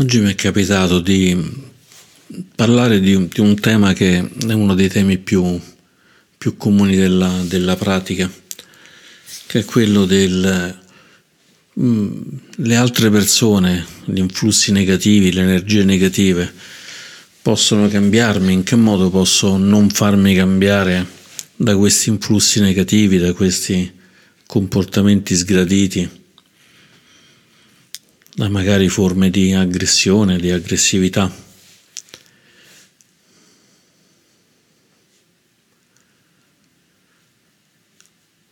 Oggi 0.00 0.18
mi 0.20 0.30
è 0.30 0.34
capitato 0.34 0.98
di 0.98 1.36
parlare 2.54 3.00
di 3.00 3.12
un, 3.12 3.28
di 3.30 3.40
un 3.40 3.54
tema 3.60 3.92
che 3.92 4.30
è 4.46 4.52
uno 4.54 4.74
dei 4.74 4.88
temi 4.88 5.18
più, 5.18 5.60
più 6.38 6.56
comuni 6.56 6.96
della, 6.96 7.44
della, 7.46 7.76
pratica, 7.76 8.30
che 9.46 9.58
è 9.58 9.64
quello 9.66 10.06
delle 10.06 10.78
mm, 11.78 12.12
altre 12.70 13.10
persone, 13.10 13.84
gli 14.06 14.16
influssi 14.16 14.72
negativi, 14.72 15.34
le 15.34 15.42
energie 15.42 15.84
negative 15.84 16.50
possono 17.42 17.86
cambiarmi, 17.86 18.54
in 18.54 18.62
che 18.62 18.76
modo 18.76 19.10
posso 19.10 19.58
non 19.58 19.90
farmi 19.90 20.34
cambiare 20.34 21.06
da 21.54 21.76
questi 21.76 22.08
influssi 22.08 22.60
negativi, 22.60 23.18
da 23.18 23.34
questi 23.34 23.92
comportamenti 24.46 25.36
sgraditi 25.36 26.19
da 28.34 28.48
magari 28.48 28.88
forme 28.88 29.30
di 29.30 29.52
aggressione, 29.52 30.38
di 30.38 30.50
aggressività. 30.50 31.48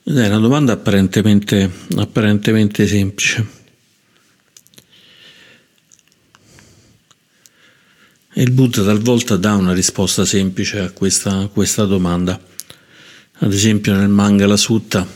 Ed 0.05 0.17
è 0.17 0.27
una 0.27 0.39
domanda 0.39 0.73
apparentemente, 0.73 1.71
apparentemente 1.97 2.87
semplice. 2.87 3.57
E 8.33 8.43
il 8.43 8.51
Buddha 8.53 8.83
talvolta 8.85 9.37
dà 9.37 9.55
una 9.55 9.75
risposta 9.75 10.25
semplice 10.25 10.79
a 10.81 10.91
questa, 10.93 11.41
a 11.41 11.49
questa 11.49 11.85
domanda. 11.85 12.41
Ad 13.41 13.53
esempio 13.53 13.95
nel 13.95 14.09
Mangala 14.09 14.57
Sutta, 14.57 15.07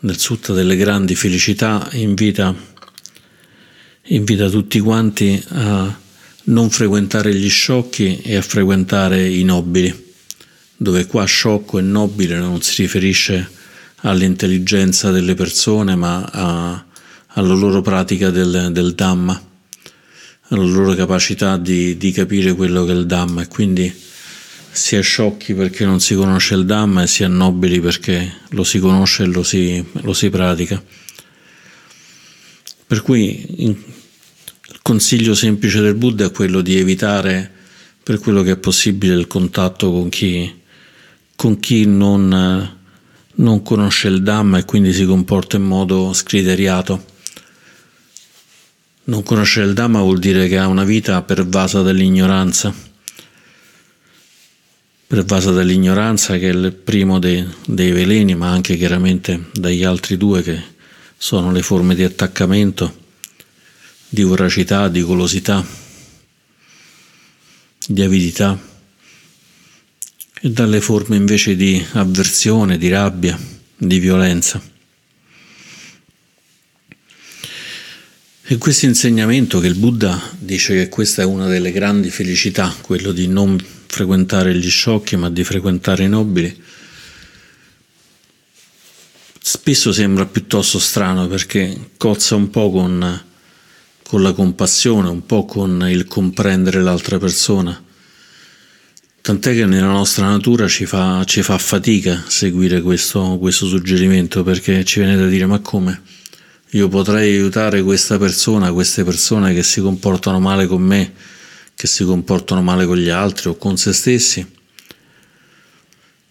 nel 0.00 0.18
Sutta 0.18 0.52
delle 0.52 0.76
grandi 0.76 1.14
felicità, 1.14 1.88
invita 1.92 2.54
invita 4.08 4.48
tutti 4.48 4.80
quanti 4.80 5.42
a 5.50 5.98
non 6.44 6.70
frequentare 6.70 7.34
gli 7.34 7.48
sciocchi 7.48 8.20
e 8.22 8.36
a 8.36 8.42
frequentare 8.42 9.28
i 9.28 9.44
nobili, 9.44 10.12
dove 10.76 11.06
qua 11.06 11.24
sciocco 11.24 11.78
e 11.78 11.82
nobile 11.82 12.38
non 12.38 12.62
si 12.62 12.82
riferisce 12.82 13.50
all'intelligenza 14.02 15.10
delle 15.10 15.34
persone, 15.34 15.94
ma 15.94 16.22
a, 16.24 16.84
alla 17.26 17.54
loro 17.54 17.82
pratica 17.82 18.30
del, 18.30 18.70
del, 18.72 18.94
Dhamma, 18.94 19.42
alla 20.48 20.64
loro 20.64 20.94
capacità 20.94 21.56
di, 21.58 21.96
di 21.96 22.10
capire 22.12 22.54
quello 22.54 22.84
che 22.84 22.92
è 22.92 22.94
il 22.94 23.06
Dhamma 23.06 23.42
e 23.42 23.48
quindi 23.48 24.06
si 24.70 24.96
è 24.96 25.02
sciocchi 25.02 25.54
perché 25.54 25.84
non 25.84 26.00
si 26.00 26.14
conosce 26.14 26.54
il 26.54 26.64
Dhamma 26.64 27.02
e 27.02 27.06
si 27.06 27.24
è 27.24 27.28
nobili 27.28 27.80
perché 27.80 28.36
lo 28.50 28.64
si 28.64 28.78
conosce 28.78 29.24
e 29.24 29.26
lo 29.26 29.42
si, 29.42 29.84
lo 30.00 30.14
si 30.14 30.30
pratica. 30.30 30.82
Per 32.86 33.02
cui 33.02 33.64
in, 33.64 33.76
consiglio 34.88 35.34
semplice 35.34 35.82
del 35.82 35.96
Buddha 35.96 36.24
è 36.24 36.30
quello 36.30 36.62
di 36.62 36.78
evitare 36.78 37.52
per 38.02 38.18
quello 38.18 38.40
che 38.40 38.52
è 38.52 38.56
possibile 38.56 39.12
il 39.16 39.26
contatto 39.26 39.92
con 39.92 40.08
chi, 40.08 40.50
con 41.36 41.60
chi 41.60 41.84
non, 41.84 42.76
non 43.34 43.62
conosce 43.62 44.08
il 44.08 44.22
Dhamma 44.22 44.56
e 44.56 44.64
quindi 44.64 44.94
si 44.94 45.04
comporta 45.04 45.58
in 45.58 45.64
modo 45.64 46.14
scriteriato. 46.14 47.04
Non 49.04 49.22
conoscere 49.22 49.66
il 49.66 49.74
Dhamma 49.74 50.00
vuol 50.00 50.20
dire 50.20 50.48
che 50.48 50.56
ha 50.56 50.66
una 50.66 50.84
vita 50.84 51.20
pervasa 51.20 51.82
dall'ignoranza, 51.82 52.72
pervasa 55.06 55.50
dall'ignoranza 55.50 56.38
che 56.38 56.48
è 56.48 56.54
il 56.54 56.72
primo 56.72 57.18
dei, 57.18 57.46
dei 57.66 57.90
veleni, 57.90 58.34
ma 58.34 58.48
anche 58.48 58.78
chiaramente 58.78 59.50
dagli 59.52 59.84
altri 59.84 60.16
due 60.16 60.40
che 60.40 60.58
sono 61.14 61.52
le 61.52 61.60
forme 61.60 61.94
di 61.94 62.04
attaccamento, 62.04 63.07
di 64.08 64.22
voracità, 64.22 64.88
di 64.88 65.02
golosità, 65.02 65.64
di 67.86 68.02
avidità 68.02 68.58
e 70.40 70.50
dalle 70.50 70.80
forme 70.80 71.16
invece 71.16 71.56
di 71.56 71.84
avversione, 71.92 72.78
di 72.78 72.88
rabbia, 72.88 73.38
di 73.76 73.98
violenza. 73.98 74.62
E 78.50 78.56
questo 78.56 78.86
insegnamento 78.86 79.60
che 79.60 79.66
il 79.66 79.74
Buddha 79.74 80.18
dice 80.38 80.74
che 80.74 80.88
questa 80.88 81.20
è 81.20 81.24
una 81.24 81.46
delle 81.46 81.70
grandi 81.70 82.08
felicità, 82.08 82.74
quello 82.80 83.12
di 83.12 83.26
non 83.26 83.62
frequentare 83.86 84.54
gli 84.54 84.70
sciocchi 84.70 85.16
ma 85.16 85.28
di 85.28 85.44
frequentare 85.44 86.04
i 86.04 86.08
nobili, 86.08 86.62
spesso 89.40 89.92
sembra 89.92 90.24
piuttosto 90.24 90.78
strano 90.78 91.26
perché 91.26 91.90
cozza 91.98 92.36
un 92.36 92.48
po' 92.48 92.70
con, 92.70 93.26
con 94.08 94.22
la 94.22 94.32
compassione, 94.32 95.10
un 95.10 95.26
po' 95.26 95.44
con 95.44 95.86
il 95.86 96.06
comprendere 96.06 96.80
l'altra 96.80 97.18
persona. 97.18 97.78
Tant'è 99.20 99.52
che 99.52 99.66
nella 99.66 99.88
nostra 99.88 100.26
natura 100.30 100.66
ci 100.66 100.86
fa, 100.86 101.22
ci 101.26 101.42
fa 101.42 101.58
fatica 101.58 102.24
seguire 102.26 102.80
questo, 102.80 103.36
questo 103.38 103.66
suggerimento 103.66 104.42
perché 104.42 104.82
ci 104.86 105.00
viene 105.00 105.14
da 105.14 105.26
dire 105.26 105.44
ma 105.44 105.58
come? 105.58 106.00
Io 106.70 106.88
potrei 106.88 107.34
aiutare 107.36 107.82
questa 107.82 108.16
persona, 108.16 108.72
queste 108.72 109.04
persone 109.04 109.52
che 109.52 109.62
si 109.62 109.82
comportano 109.82 110.40
male 110.40 110.66
con 110.66 110.80
me, 110.80 111.12
che 111.74 111.86
si 111.86 112.02
comportano 112.04 112.62
male 112.62 112.86
con 112.86 112.96
gli 112.96 113.10
altri 113.10 113.50
o 113.50 113.58
con 113.58 113.76
se 113.76 113.92
stessi 113.92 114.56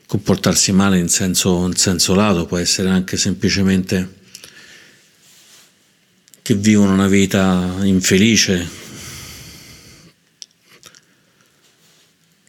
comportarsi 0.07 0.71
male 0.71 0.97
in 0.97 1.09
senso, 1.09 1.67
in 1.67 1.75
senso 1.75 2.15
lato, 2.15 2.45
può 2.45 2.57
essere 2.57 2.89
anche 2.89 3.17
semplicemente 3.17 4.15
che 6.47 6.55
vivono 6.55 6.93
una 6.93 7.09
vita 7.09 7.75
infelice, 7.81 8.65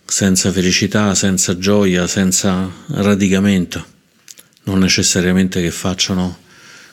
senza 0.07 0.53
felicità, 0.53 1.17
senza 1.17 1.59
gioia, 1.59 2.07
senza 2.07 2.71
radicamento, 2.91 3.85
non 4.67 4.79
necessariamente 4.79 5.61
che 5.61 5.73
facciano 5.73 6.39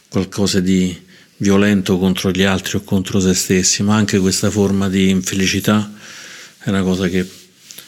qualcosa 0.07 0.59
di 0.61 0.99
violento 1.37 1.99
contro 1.99 2.31
gli 2.31 2.41
altri 2.41 2.77
o 2.77 2.81
contro 2.83 3.19
se 3.19 3.35
stessi, 3.35 3.83
ma 3.83 3.95
anche 3.95 4.17
questa 4.17 4.49
forma 4.49 4.89
di 4.89 5.11
infelicità 5.11 5.93
è 6.57 6.69
una 6.69 6.81
cosa 6.81 7.07
che 7.07 7.29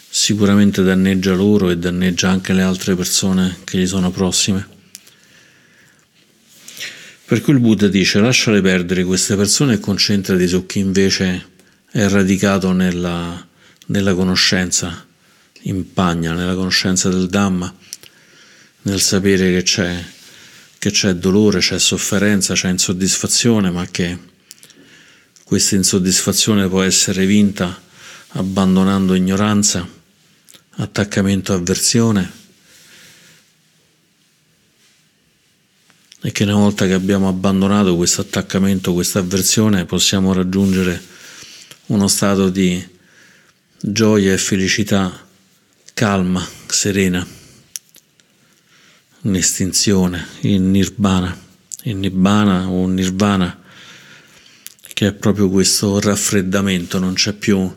sicuramente 0.07 0.83
danneggia 0.83 1.33
loro 1.33 1.71
e 1.71 1.77
danneggia 1.79 2.29
anche 2.29 2.53
le 2.53 2.61
altre 2.61 2.93
persone 2.93 3.57
che 3.63 3.79
gli 3.79 3.87
sono 3.87 4.11
prossime. 4.11 4.76
Per 7.27 7.41
cui 7.41 7.51
il 7.51 7.59
Buddha 7.59 7.89
dice 7.89 8.21
lasciale 8.21 8.61
perdere 8.61 9.03
queste 9.03 9.35
persone 9.35 9.73
e 9.73 9.79
concentrati 9.79 10.47
su 10.47 10.65
chi 10.65 10.79
invece 10.79 11.49
è 11.91 12.07
radicato 12.07 12.71
nella, 12.71 13.45
nella 13.87 14.13
conoscenza, 14.13 15.05
impagna 15.63 16.31
nella 16.31 16.55
conoscenza 16.55 17.09
del 17.09 17.27
Dhamma, 17.27 17.75
nel 18.83 19.01
sapere 19.01 19.51
che 19.51 19.63
c'è, 19.63 20.05
che 20.79 20.89
c'è 20.89 21.15
dolore, 21.15 21.59
c'è 21.59 21.77
sofferenza, 21.77 22.53
c'è 22.53 22.69
insoddisfazione, 22.69 23.71
ma 23.71 23.85
che 23.87 24.17
questa 25.43 25.75
insoddisfazione 25.75 26.69
può 26.69 26.81
essere 26.81 27.25
vinta 27.25 27.77
abbandonando 28.29 29.13
ignoranza 29.13 29.85
attaccamento 30.77 31.51
avversione 31.51 32.46
e 36.21 36.31
che 36.31 36.43
una 36.43 36.55
volta 36.55 36.85
che 36.85 36.93
abbiamo 36.93 37.27
abbandonato 37.27 37.95
questo 37.95 38.21
attaccamento, 38.21 38.93
questa 38.93 39.19
avversione, 39.19 39.85
possiamo 39.85 40.33
raggiungere 40.33 41.01
uno 41.87 42.07
stato 42.07 42.49
di 42.49 42.85
gioia 43.79 44.33
e 44.33 44.37
felicità 44.37 45.25
calma, 45.93 46.45
serena, 46.67 47.25
un'estinzione, 49.21 50.27
il 50.41 50.61
nirvana, 50.61 51.37
il 51.83 51.95
nibbana 51.95 52.67
o 52.67 52.87
nirvana, 52.87 53.61
che 54.93 55.07
è 55.07 55.13
proprio 55.13 55.49
questo 55.49 55.99
raffreddamento, 55.99 56.97
non 56.97 57.13
c'è 57.13 57.33
più 57.33 57.71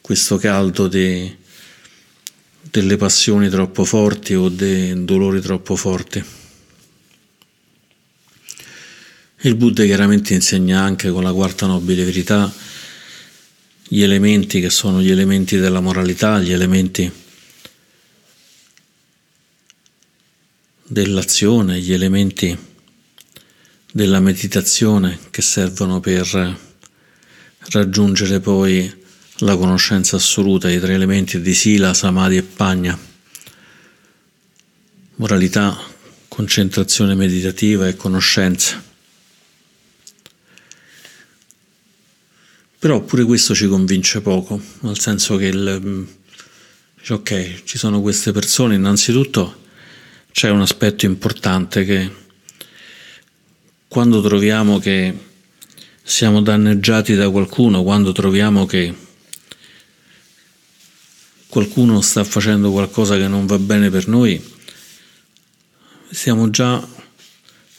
questo 0.00 0.36
caldo 0.36 0.86
di 0.86 1.44
delle 2.70 2.96
passioni 2.96 3.48
troppo 3.48 3.84
forti 3.84 4.34
o 4.34 4.48
dei 4.48 5.04
dolori 5.04 5.40
troppo 5.40 5.76
forti. 5.76 6.22
Il 9.46 9.54
Buddha 9.54 9.84
chiaramente 9.84 10.34
insegna 10.34 10.80
anche 10.80 11.08
con 11.08 11.22
la 11.22 11.32
quarta 11.32 11.66
nobile 11.66 12.02
verità 12.02 12.52
gli 13.86 14.02
elementi 14.02 14.60
che 14.60 14.70
sono 14.70 15.00
gli 15.00 15.12
elementi 15.12 15.56
della 15.56 15.78
moralità, 15.78 16.40
gli 16.40 16.50
elementi 16.50 17.08
dell'azione, 20.82 21.78
gli 21.78 21.92
elementi 21.92 22.58
della 23.92 24.18
meditazione 24.18 25.16
che 25.30 25.42
servono 25.42 26.00
per 26.00 26.58
raggiungere 27.70 28.40
poi 28.40 28.92
la 29.38 29.56
conoscenza 29.56 30.16
assoluta 30.16 30.66
dei 30.66 30.80
tre 30.80 30.94
elementi 30.94 31.40
di 31.40 31.54
Sila, 31.54 31.94
Samadhi 31.94 32.38
e 32.38 32.42
Pagna, 32.42 32.98
moralità, 35.14 35.78
concentrazione 36.26 37.14
meditativa 37.14 37.86
e 37.86 37.94
conoscenza. 37.94 38.94
Però 42.86 43.00
pure 43.00 43.24
questo 43.24 43.52
ci 43.52 43.66
convince 43.66 44.20
poco, 44.20 44.62
nel 44.82 45.00
senso 45.00 45.34
che 45.34 45.46
il, 45.46 46.06
ok, 47.08 47.64
ci 47.64 47.78
sono 47.78 48.00
queste 48.00 48.30
persone, 48.30 48.76
innanzitutto 48.76 49.62
c'è 50.30 50.50
un 50.50 50.60
aspetto 50.60 51.04
importante 51.04 51.84
che 51.84 52.08
quando 53.88 54.22
troviamo 54.22 54.78
che 54.78 55.12
siamo 56.00 56.40
danneggiati 56.40 57.16
da 57.16 57.28
qualcuno, 57.28 57.82
quando 57.82 58.12
troviamo 58.12 58.66
che 58.66 58.94
qualcuno 61.48 62.00
sta 62.02 62.22
facendo 62.22 62.70
qualcosa 62.70 63.16
che 63.16 63.26
non 63.26 63.46
va 63.46 63.58
bene 63.58 63.90
per 63.90 64.06
noi, 64.06 64.40
stiamo 66.08 66.50
già 66.50 66.86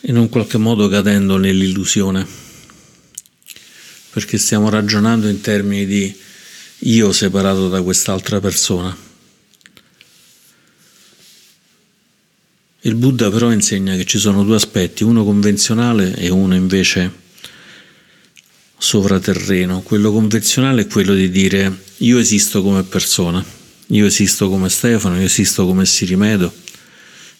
in 0.02 0.18
un 0.18 0.28
qualche 0.28 0.58
modo 0.58 0.90
cadendo 0.90 1.38
nell'illusione, 1.38 2.47
perché 4.18 4.40
stiamo 4.40 4.70
ragionando 4.70 5.28
in 5.28 5.42
termini 5.42 5.86
di 5.86 6.12
io 6.80 7.12
separato 7.12 7.70
da 7.70 7.84
quest'altra 7.84 8.40
persona. 8.40 8.98
Il 12.82 12.96
Buddha 12.96 13.30
però 13.30 13.52
insegna 13.52 13.96
che 13.96 14.06
ci 14.06 14.18
sono 14.18 14.44
due 14.44 14.56
aspetti, 14.56 15.04
uno 15.04 15.24
convenzionale 15.24 16.16
e 16.16 16.30
uno 16.30 16.56
invece 16.56 17.12
sovraterreno. 18.76 19.82
Quello 19.82 20.12
convenzionale 20.12 20.82
è 20.82 20.88
quello 20.88 21.14
di 21.14 21.30
dire 21.30 21.84
io 21.98 22.18
esisto 22.18 22.64
come 22.64 22.82
persona, 22.82 23.46
io 23.86 24.06
esisto 24.08 24.50
come 24.50 24.70
Stefano, 24.70 25.20
io 25.20 25.26
esisto 25.26 25.64
come 25.68 25.86
Sirimedo, 25.86 26.52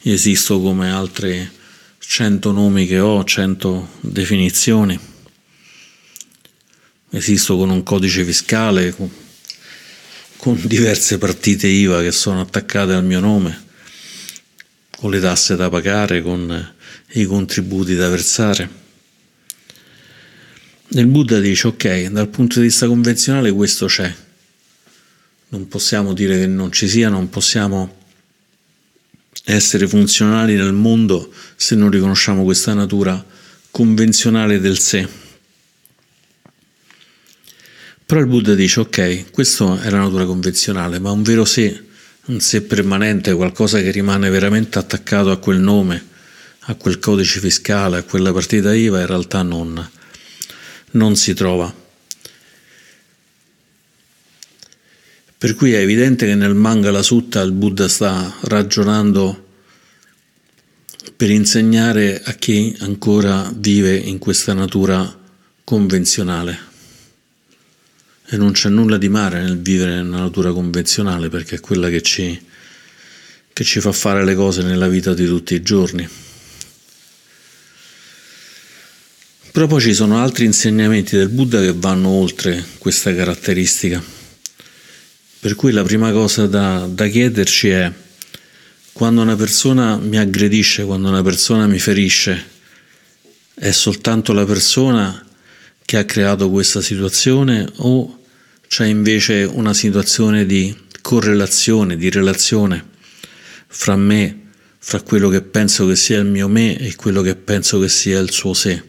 io 0.02 0.14
esisto 0.14 0.62
come 0.62 0.92
altri 0.92 1.50
cento 1.98 2.52
nomi 2.52 2.86
che 2.86 3.00
ho, 3.00 3.24
cento 3.24 3.94
definizioni, 4.02 5.16
esisto 7.18 7.58
con 7.58 7.70
un 7.70 7.84
codice 7.84 8.24
fiscale, 8.24 8.96
con, 8.96 9.10
con 10.38 10.60
diverse 10.66 11.18
partite 11.18 11.68
IVA 11.68 12.02
che 12.02 12.12
sono 12.12 12.42
attaccate 12.42 12.94
al 12.94 13.04
mio 13.04 13.20
nome 13.20 13.66
con 14.98 15.12
le 15.12 15.20
tasse 15.20 15.56
da 15.56 15.70
pagare, 15.70 16.24
con 16.24 16.74
i 17.12 17.26
contributi 17.26 17.96
da 17.96 18.10
versare. 18.10 18.86
Nel 20.90 21.06
Buddha 21.06 21.40
dice 21.40 21.68
ok, 21.68 22.06
dal 22.06 22.30
punto 22.30 22.60
di 22.60 22.66
vista 22.66 22.88
convenzionale 22.88 23.52
questo 23.52 23.86
c'è, 23.86 24.14
non 25.50 25.68
possiamo 25.68 26.14
dire 26.14 26.40
che 26.40 26.48
non 26.48 26.72
ci 26.72 26.88
sia, 26.88 27.10
non 27.10 27.30
possiamo 27.30 27.96
essere 29.44 29.88
funzionali 29.88 30.56
nel 30.56 30.74
mondo 30.74 31.32
se 31.56 31.76
non 31.76 31.92
riconosciamo 31.92 32.44
questa 32.44 32.74
natura 32.74 33.24
convenzionale 33.70 34.60
del 34.60 34.80
sé. 34.80 35.08
Però 38.08 38.20
il 38.20 38.28
Buddha 38.28 38.56
dice 38.56 38.80
ok, 38.80 39.30
questa 39.30 39.82
è 39.82 39.92
la 39.92 40.00
natura 40.00 40.26
convenzionale, 40.26 40.98
ma 40.98 41.12
un 41.12 41.22
vero 41.22 41.46
sé 41.46 41.84
un 42.28 42.42
sé 42.42 42.62
permanente, 42.62 43.34
qualcosa 43.34 43.80
che 43.80 43.92
rimane 43.92 44.30
veramente 44.30 44.80
attaccato 44.80 45.32
a 45.32 45.38
quel 45.38 45.60
nome, 45.60 46.06
a 46.60 46.76
quel 46.76 47.00
codice 47.00 47.40
fiscale, 47.40 47.98
a 47.98 48.04
quella 48.04 48.34
partita 48.34 48.74
IVA, 48.74 49.00
in 49.00 49.06
realtà 49.06 49.44
non, 49.44 49.90
non 50.92 51.16
si 51.16 51.34
trova. 51.34 51.74
Per 55.38 55.56
cui 55.56 55.74
è 55.74 55.80
evidente 55.80 56.26
che 56.26 56.36
nel 56.36 56.56
Mangala 56.56 57.04
Sutta 57.04 57.42
il 57.42 57.52
Buddha 57.52 57.88
sta 57.88 58.36
ragionando 58.42 59.46
per 61.16 61.30
insegnare 61.30 62.22
a 62.24 62.34
chi 62.34 62.76
ancora 62.80 63.50
vive 63.56 63.96
in 63.96 64.18
questa 64.18 64.54
natura 64.54 65.18
convenzionale. 65.64 66.67
E 68.30 68.38
non 68.38 68.52
c'è 68.52 68.70
nulla 68.70 68.98
di 68.98 69.10
male 69.10 69.42
nel 69.42 69.60
vivere 69.60 69.96
nella 69.96 70.20
natura 70.20 70.52
convenzionale 70.52 71.30
perché 71.30 71.56
è 71.56 71.60
quella 71.60 71.90
che 71.90 72.02
ci, 72.02 72.40
che 73.54 73.64
ci 73.64 73.80
fa 73.80 73.92
fare 73.92 74.26
le 74.26 74.36
cose 74.36 74.64
nella 74.64 74.88
vita 74.88 75.14
di 75.14 75.26
tutti 75.26 75.56
i 75.56 75.62
giorni. 75.62 76.08
Però 79.52 79.66
poi 79.66 79.82
ci 79.82 79.94
sono 79.94 80.22
altri 80.22 80.46
insegnamenti 80.46 81.16
del 81.16 81.30
Buddha 81.30 81.60
che 81.62 81.74
vanno 81.74 82.10
oltre 82.10 82.64
questa 82.78 83.16
caratteristica. 83.16 84.04
Per 85.40 85.56
cui 85.56 85.72
la 85.72 85.84
prima 85.84 86.12
cosa 86.12 86.46
da, 86.48 86.88
da 86.88 87.08
chiederci 87.08 87.70
è 87.70 87.92
quando 88.92 89.22
una 89.22 89.36
persona 89.36 89.98
mi 89.98 90.18
aggredisce, 90.18 90.84
quando 90.84 91.08
una 91.08 91.24
persona 91.24 91.66
mi 91.66 91.80
ferisce, 91.80 92.46
è 93.54 93.72
soltanto 93.72 94.34
la 94.34 94.46
persona 94.46 95.27
che 95.88 95.96
ha 95.96 96.04
creato 96.04 96.50
questa 96.50 96.82
situazione 96.82 97.66
o 97.78 98.24
c'è 98.68 98.86
invece 98.86 99.46
una 99.50 99.74
situazione 99.74 100.46
di 100.46 100.76
correlazione, 101.02 101.96
di 101.96 102.10
relazione 102.10 102.86
fra 103.68 103.96
me, 103.96 104.48
fra 104.80 105.02
quello 105.02 105.30
che 105.30 105.42
penso 105.42 105.88
che 105.88 105.96
sia 105.96 106.20
il 106.20 106.26
mio 106.26 106.50
me 106.50 106.78
e 106.78 106.94
quello 106.96 107.22
che 107.22 107.38
penso 107.38 107.80
che 107.80 107.88
sia 107.88 108.20
il 108.20 108.32
suo 108.32 108.54
sé. 108.54 108.84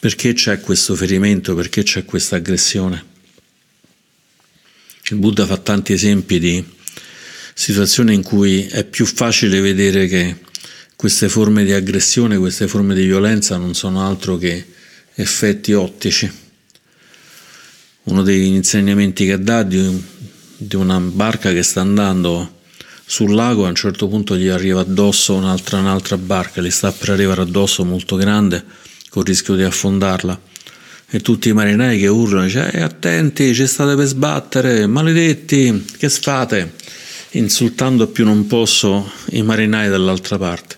Perché 0.00 0.32
c'è 0.32 0.60
questo 0.60 0.96
ferimento? 0.96 1.54
Perché 1.54 1.84
c'è 1.84 2.04
questa 2.04 2.34
aggressione? 2.34 3.04
Il 5.10 5.18
Buddha 5.18 5.46
fa 5.46 5.58
tanti 5.58 5.92
esempi 5.92 6.40
di 6.40 6.64
situazioni 7.54 8.14
in 8.14 8.24
cui 8.24 8.66
è 8.66 8.82
più 8.82 9.06
facile 9.06 9.60
vedere 9.60 10.08
che 10.08 10.38
queste 10.96 11.28
forme 11.28 11.62
di 11.62 11.72
aggressione, 11.72 12.36
queste 12.36 12.66
forme 12.66 12.96
di 12.96 13.04
violenza 13.04 13.56
non 13.58 13.74
sono 13.74 14.04
altro 14.04 14.36
che 14.38 14.74
effetti 15.16 15.72
ottici. 15.72 16.30
Uno 18.04 18.22
degli 18.22 18.54
insegnamenti 18.54 19.26
che 19.26 19.38
dà 19.40 19.62
di, 19.62 20.02
di 20.56 20.76
una 20.76 21.00
barca 21.00 21.52
che 21.52 21.62
sta 21.62 21.80
andando 21.80 22.54
sul 23.04 23.34
lago 23.34 23.64
a 23.64 23.68
un 23.68 23.74
certo 23.74 24.08
punto 24.08 24.36
gli 24.36 24.48
arriva 24.48 24.80
addosso 24.80 25.34
un'altra, 25.34 25.78
un'altra 25.78 26.18
barca, 26.18 26.60
gli 26.60 26.70
sta 26.70 26.92
per 26.92 27.10
arrivare 27.10 27.42
addosso 27.42 27.84
molto 27.84 28.16
grande 28.16 28.64
con 29.08 29.22
il 29.22 29.28
rischio 29.28 29.54
di 29.54 29.62
affondarla. 29.62 30.38
E 31.08 31.20
tutti 31.20 31.48
i 31.48 31.52
marinai 31.52 31.98
che 32.00 32.08
urlano 32.08 32.44
dice 32.44 32.70
eh, 32.72 32.80
attenti 32.80 33.54
ci 33.54 33.66
state 33.66 33.94
per 33.94 34.06
sbattere 34.06 34.86
maledetti 34.86 35.86
che 35.96 36.08
fate 36.10 36.74
insultando 37.30 38.08
più 38.08 38.24
non 38.24 38.46
posso 38.48 39.08
i 39.30 39.42
marinai 39.42 39.88
dall'altra 39.88 40.36
parte 40.36 40.75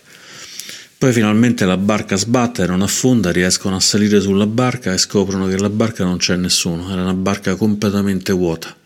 poi 0.98 1.12
finalmente 1.12 1.64
la 1.64 1.76
barca 1.76 2.16
sbatte, 2.16 2.66
non 2.66 2.82
affonda, 2.82 3.30
riescono 3.30 3.76
a 3.76 3.80
salire 3.80 4.20
sulla 4.20 4.46
barca 4.46 4.92
e 4.92 4.98
scoprono 4.98 5.46
che 5.46 5.56
la 5.56 5.70
barca 5.70 6.02
non 6.02 6.16
c'è 6.16 6.34
nessuno, 6.34 6.90
era 6.90 7.02
una 7.02 7.14
barca 7.14 7.54
completamente 7.54 8.32
vuota. 8.32 8.76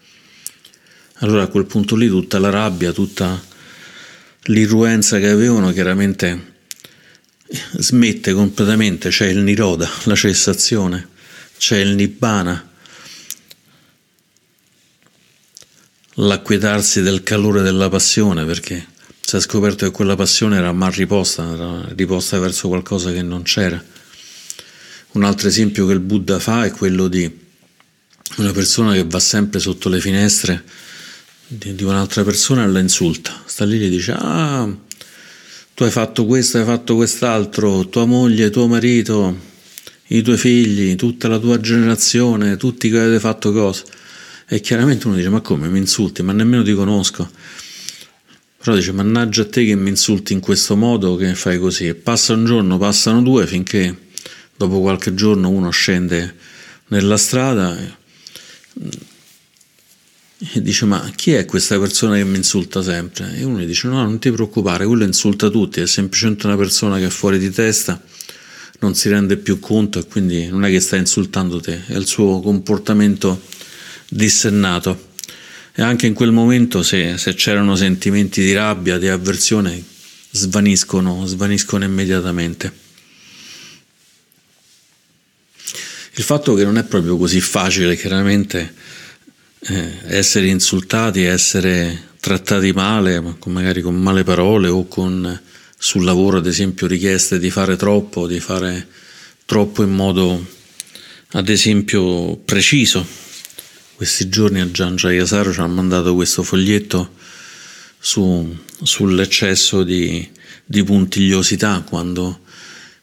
Allora 1.21 1.45
a 1.45 1.47
quel 1.47 1.65
punto 1.65 1.97
lì 1.97 2.09
tutta 2.09 2.39
la 2.39 2.51
rabbia, 2.51 2.93
tutta 2.93 3.43
l'irruenza 4.45 5.19
che 5.19 5.29
avevano 5.29 5.73
chiaramente 5.73 6.53
smette 7.79 8.35
completamente, 8.35 9.09
c'è 9.09 9.29
il 9.29 9.39
niroda, 9.39 9.89
la 10.05 10.15
cessazione, 10.15 11.09
c'è 11.57 11.79
il 11.79 11.95
nibbana, 11.95 12.69
l'acquietarsi 16.17 17.01
del 17.01 17.23
calore 17.23 17.63
della 17.63 17.89
passione 17.89 18.45
perché 18.45 18.87
si 19.33 19.39
è 19.39 19.41
scoperto 19.41 19.87
che 19.87 19.93
quella 19.93 20.15
passione 20.15 20.59
era 20.59 20.73
mal 20.73 20.93
riposta, 20.93 21.55
era 21.55 21.89
riposta 21.95 22.39
verso 22.39 22.69
qualcosa 22.69 23.13
che 23.13 23.23
non 23.23 23.41
c'era. 23.45 23.83
Un 25.13 25.25
altro 25.25 25.49
esempio 25.49 25.87
che 25.87 25.95
il 25.95 26.01
Buddha 26.01 26.39
fa 26.39 26.67
è 26.67 26.71
quello 26.71 27.09
di 27.09 27.39
una 28.37 28.53
persona 28.53 28.93
che 28.93 29.05
va 29.05 29.19
sempre 29.19 29.59
sotto 29.59 29.89
le 29.89 30.01
finestre 30.01 30.63
di, 31.47 31.83
un'altra 31.83 32.25
persona 32.25 32.65
e 32.65 32.67
la 32.67 32.79
insulta. 32.79 33.43
Sta 33.47 33.65
lì 33.65 33.77
e 33.77 33.87
gli 33.87 33.89
dice: 33.89 34.13
Ah, 34.15 34.69
tu 35.73 35.83
hai 35.83 35.91
fatto 35.91 36.27
questo, 36.27 36.59
hai 36.59 36.65
fatto 36.67 36.95
quest'altro, 36.95 37.89
tua 37.89 38.05
moglie, 38.05 38.51
tuo 38.51 38.67
marito, 38.67 39.35
i 40.09 40.21
tuoi 40.21 40.37
figli, 40.37 40.95
tutta 40.95 41.29
la 41.29 41.39
tua 41.39 41.59
generazione, 41.59 42.59
tutti 42.59 42.91
che 42.91 42.99
avete 42.99 43.19
fatto 43.19 43.51
cose. 43.51 43.85
E 44.47 44.61
chiaramente 44.61 45.07
uno 45.07 45.17
dice: 45.17 45.31
Ma 45.31 45.41
come 45.41 45.69
mi 45.69 45.79
insulti? 45.79 46.23
Ma 46.23 46.35
nemmeno 46.35 46.63
ti 46.63 46.75
conosco. 46.75 47.31
Però 48.63 48.77
dice, 48.77 48.93
mannaggia 48.93 49.43
a 49.43 49.49
te 49.49 49.65
che 49.65 49.75
mi 49.75 49.89
insulti 49.89 50.33
in 50.33 50.39
questo 50.39 50.77
modo, 50.77 51.17
che 51.17 51.35
fai 51.35 51.59
così. 51.59 51.89
E 51.89 51.95
passa 51.97 52.35
un 52.35 52.45
giorno, 52.45 52.79
passano 52.79 53.21
due, 53.21 53.45
finché 53.45 53.97
dopo 54.57 54.81
qualche 54.81 55.15
giorno 55.15 55.49
uno 55.49 55.71
scende 55.71 56.37
nella 56.87 57.17
strada 57.17 57.77
e, 57.77 57.95
e 60.53 60.63
dice, 60.63 60.85
ma 60.85 61.11
chi 61.17 61.33
è 61.33 61.45
questa 61.45 61.77
persona 61.81 62.15
che 62.15 62.25
mi 62.25 62.37
insulta 62.37 62.85
sempre? 62.85 63.37
E 63.37 63.43
uno 63.43 63.59
gli 63.59 63.67
dice, 63.67 63.89
no, 63.89 64.01
non 64.01 64.21
ti 64.21 64.31
preoccupare, 64.31 64.87
quello 64.87 65.03
insulta 65.03 65.49
tutti, 65.49 65.81
è 65.81 65.87
semplicemente 65.89 66.47
una 66.47 66.57
persona 66.57 66.99
che 66.99 67.07
è 67.07 67.11
fuori 67.11 67.41
di 67.41 67.51
testa, 67.51 68.01
non 68.79 68.95
si 68.95 69.09
rende 69.09 69.39
più 69.39 69.59
conto 69.59 69.99
e 69.99 70.07
quindi 70.07 70.47
non 70.47 70.65
è 70.65 70.71
che 70.71 70.79
sta 70.79 70.95
insultando 70.95 71.59
te, 71.59 71.85
è 71.87 71.97
il 71.97 72.07
suo 72.07 72.41
comportamento 72.41 73.43
dissennato. 74.09 75.11
E 75.75 75.83
anche 75.83 76.07
in 76.07 76.15
quel 76.15 76.33
momento, 76.33 76.83
se, 76.83 77.17
se 77.17 77.35
c'erano 77.35 77.77
sentimenti 77.77 78.43
di 78.43 78.53
rabbia, 78.53 78.99
di 78.99 79.09
avversione, 79.09 79.83
svaniscono, 80.31 81.25
svaniscono 81.27 81.85
immediatamente. 81.85 82.83
il 86.15 86.25
fatto 86.25 86.55
che 86.55 86.65
non 86.65 86.77
è 86.77 86.85
proprio 86.85 87.17
così 87.17 87.41
facile, 87.41 87.97
chiaramente, 87.97 88.75
eh, 89.61 89.93
essere 90.09 90.47
insultati, 90.49 91.23
essere 91.23 92.11
trattati 92.21 92.73
male, 92.73 93.23
magari 93.47 93.81
con 93.81 93.95
male 93.95 94.23
parole 94.23 94.69
o 94.69 94.87
con 94.89 95.41
sul 95.79 96.05
lavoro, 96.05 96.39
ad 96.39 96.47
esempio, 96.47 96.87
richieste 96.87 97.39
di 97.39 97.51
fare 97.51 97.77
troppo, 97.77 98.27
di 98.27 98.41
fare 98.41 98.87
troppo 99.47 99.83
in 99.83 99.91
modo, 99.91 100.45
ad 101.31 101.49
esempio, 101.49 102.37
preciso. 102.37 103.05
Questi 103.95 104.29
giorni 104.29 104.61
a 104.61 104.71
Gian 104.71 104.97
Jayasaro 104.97 105.53
ci 105.53 105.61
ha 105.61 105.67
mandato 105.67 106.15
questo 106.15 106.43
foglietto 106.43 107.15
su, 107.99 108.57
sull'eccesso 108.83 109.85
di, 109.85 110.29
di 110.65 110.83
puntigliosità 110.83 111.85
quando 111.87 112.41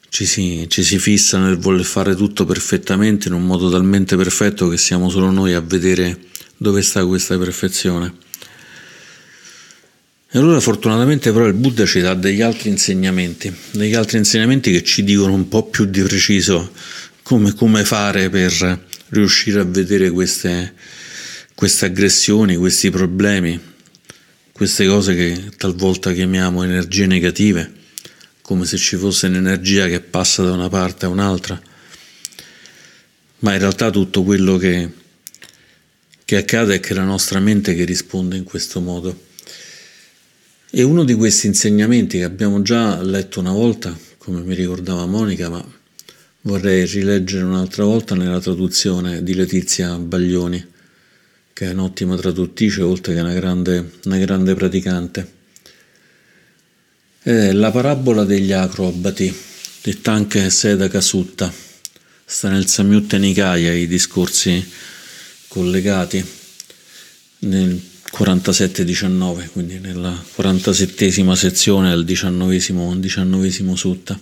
ci 0.09 0.25
si, 0.25 0.65
ci 0.67 0.83
si 0.83 0.97
fissa 0.97 1.39
nel 1.39 1.57
voler 1.57 1.85
fare 1.85 2.15
tutto 2.15 2.45
perfettamente 2.45 3.27
in 3.27 3.35
un 3.35 3.45
modo 3.45 3.69
talmente 3.69 4.17
perfetto 4.17 4.67
che 4.67 4.77
siamo 4.77 5.09
solo 5.09 5.31
noi 5.31 5.53
a 5.53 5.61
vedere 5.61 6.19
dove 6.57 6.81
sta 6.81 7.05
questa 7.05 7.37
perfezione. 7.37 8.13
E 10.31 10.37
allora 10.37 10.59
fortunatamente 10.59 11.31
però 11.31 11.47
il 11.47 11.53
Buddha 11.53 11.85
ci 11.85 12.01
dà 12.01 12.13
degli 12.13 12.41
altri 12.41 12.69
insegnamenti, 12.69 13.53
degli 13.71 13.95
altri 13.95 14.17
insegnamenti 14.17 14.71
che 14.71 14.83
ci 14.83 15.03
dicono 15.03 15.33
un 15.33 15.47
po' 15.47 15.63
più 15.67 15.85
di 15.85 16.01
preciso 16.01 16.71
come, 17.23 17.53
come 17.53 17.85
fare 17.85 18.29
per 18.29 18.87
riuscire 19.09 19.59
a 19.59 19.65
vedere 19.65 20.09
queste, 20.09 20.73
queste 21.55 21.85
aggressioni, 21.85 22.55
questi 22.55 22.89
problemi, 22.89 23.59
queste 24.51 24.85
cose 24.85 25.15
che 25.15 25.51
talvolta 25.57 26.11
chiamiamo 26.11 26.63
energie 26.63 27.05
negative 27.05 27.77
come 28.49 28.65
se 28.65 28.77
ci 28.77 28.95
fosse 28.95 29.27
un'energia 29.27 29.87
che 29.87 29.99
passa 29.99 30.41
da 30.41 30.53
una 30.53 30.69
parte 30.69 31.05
a 31.05 31.09
un'altra, 31.09 31.61
ma 33.41 33.53
in 33.53 33.59
realtà 33.59 33.91
tutto 33.91 34.23
quello 34.23 34.57
che, 34.57 34.89
che 36.25 36.35
accade 36.35 36.73
è 36.73 36.79
che 36.79 36.89
è 36.89 36.95
la 36.95 37.03
nostra 37.03 37.39
mente 37.39 37.75
che 37.75 37.83
risponde 37.83 38.37
in 38.37 38.43
questo 38.43 38.79
modo. 38.81 39.27
E 40.71 40.81
uno 40.81 41.03
di 41.03 41.13
questi 41.13 41.45
insegnamenti 41.45 42.17
che 42.17 42.23
abbiamo 42.23 42.63
già 42.63 42.99
letto 43.03 43.39
una 43.39 43.51
volta, 43.51 43.95
come 44.17 44.41
mi 44.41 44.55
ricordava 44.55 45.05
Monica, 45.05 45.47
ma 45.49 45.63
vorrei 46.41 46.85
rileggere 46.85 47.43
un'altra 47.43 47.83
volta 47.83 48.15
nella 48.15 48.39
traduzione 48.39 49.23
di 49.23 49.33
Letizia 49.33 49.97
Baglioni, 49.97 50.65
che 51.51 51.65
è 51.65 51.71
un'ottima 51.71 52.15
traduttrice 52.15 52.81
oltre 52.81 53.13
che 53.13 53.19
una 53.19 53.33
grande, 53.33 53.91
una 54.05 54.17
grande 54.17 54.53
praticante. 54.55 55.33
È 57.21 57.51
la 57.51 57.71
parabola 57.71 58.23
degli 58.23 58.51
acrobati, 58.53 59.35
detta 59.81 60.13
anche 60.13 60.49
Sedaka 60.49 61.01
Sutta, 61.01 61.51
sta 62.23 62.49
nel 62.49 62.67
Samyutta 62.67 63.17
Nikaya, 63.17 63.73
i 63.73 63.87
discorsi 63.87 64.65
collegati 65.47 66.23
nel 67.39 67.81
47-19, 68.11 69.49
quindi 69.51 69.79
nella 69.79 70.23
47 70.33 71.35
sezione 71.35 71.91
19, 72.03 72.99
19 72.99 73.75
sutta. 73.75 74.19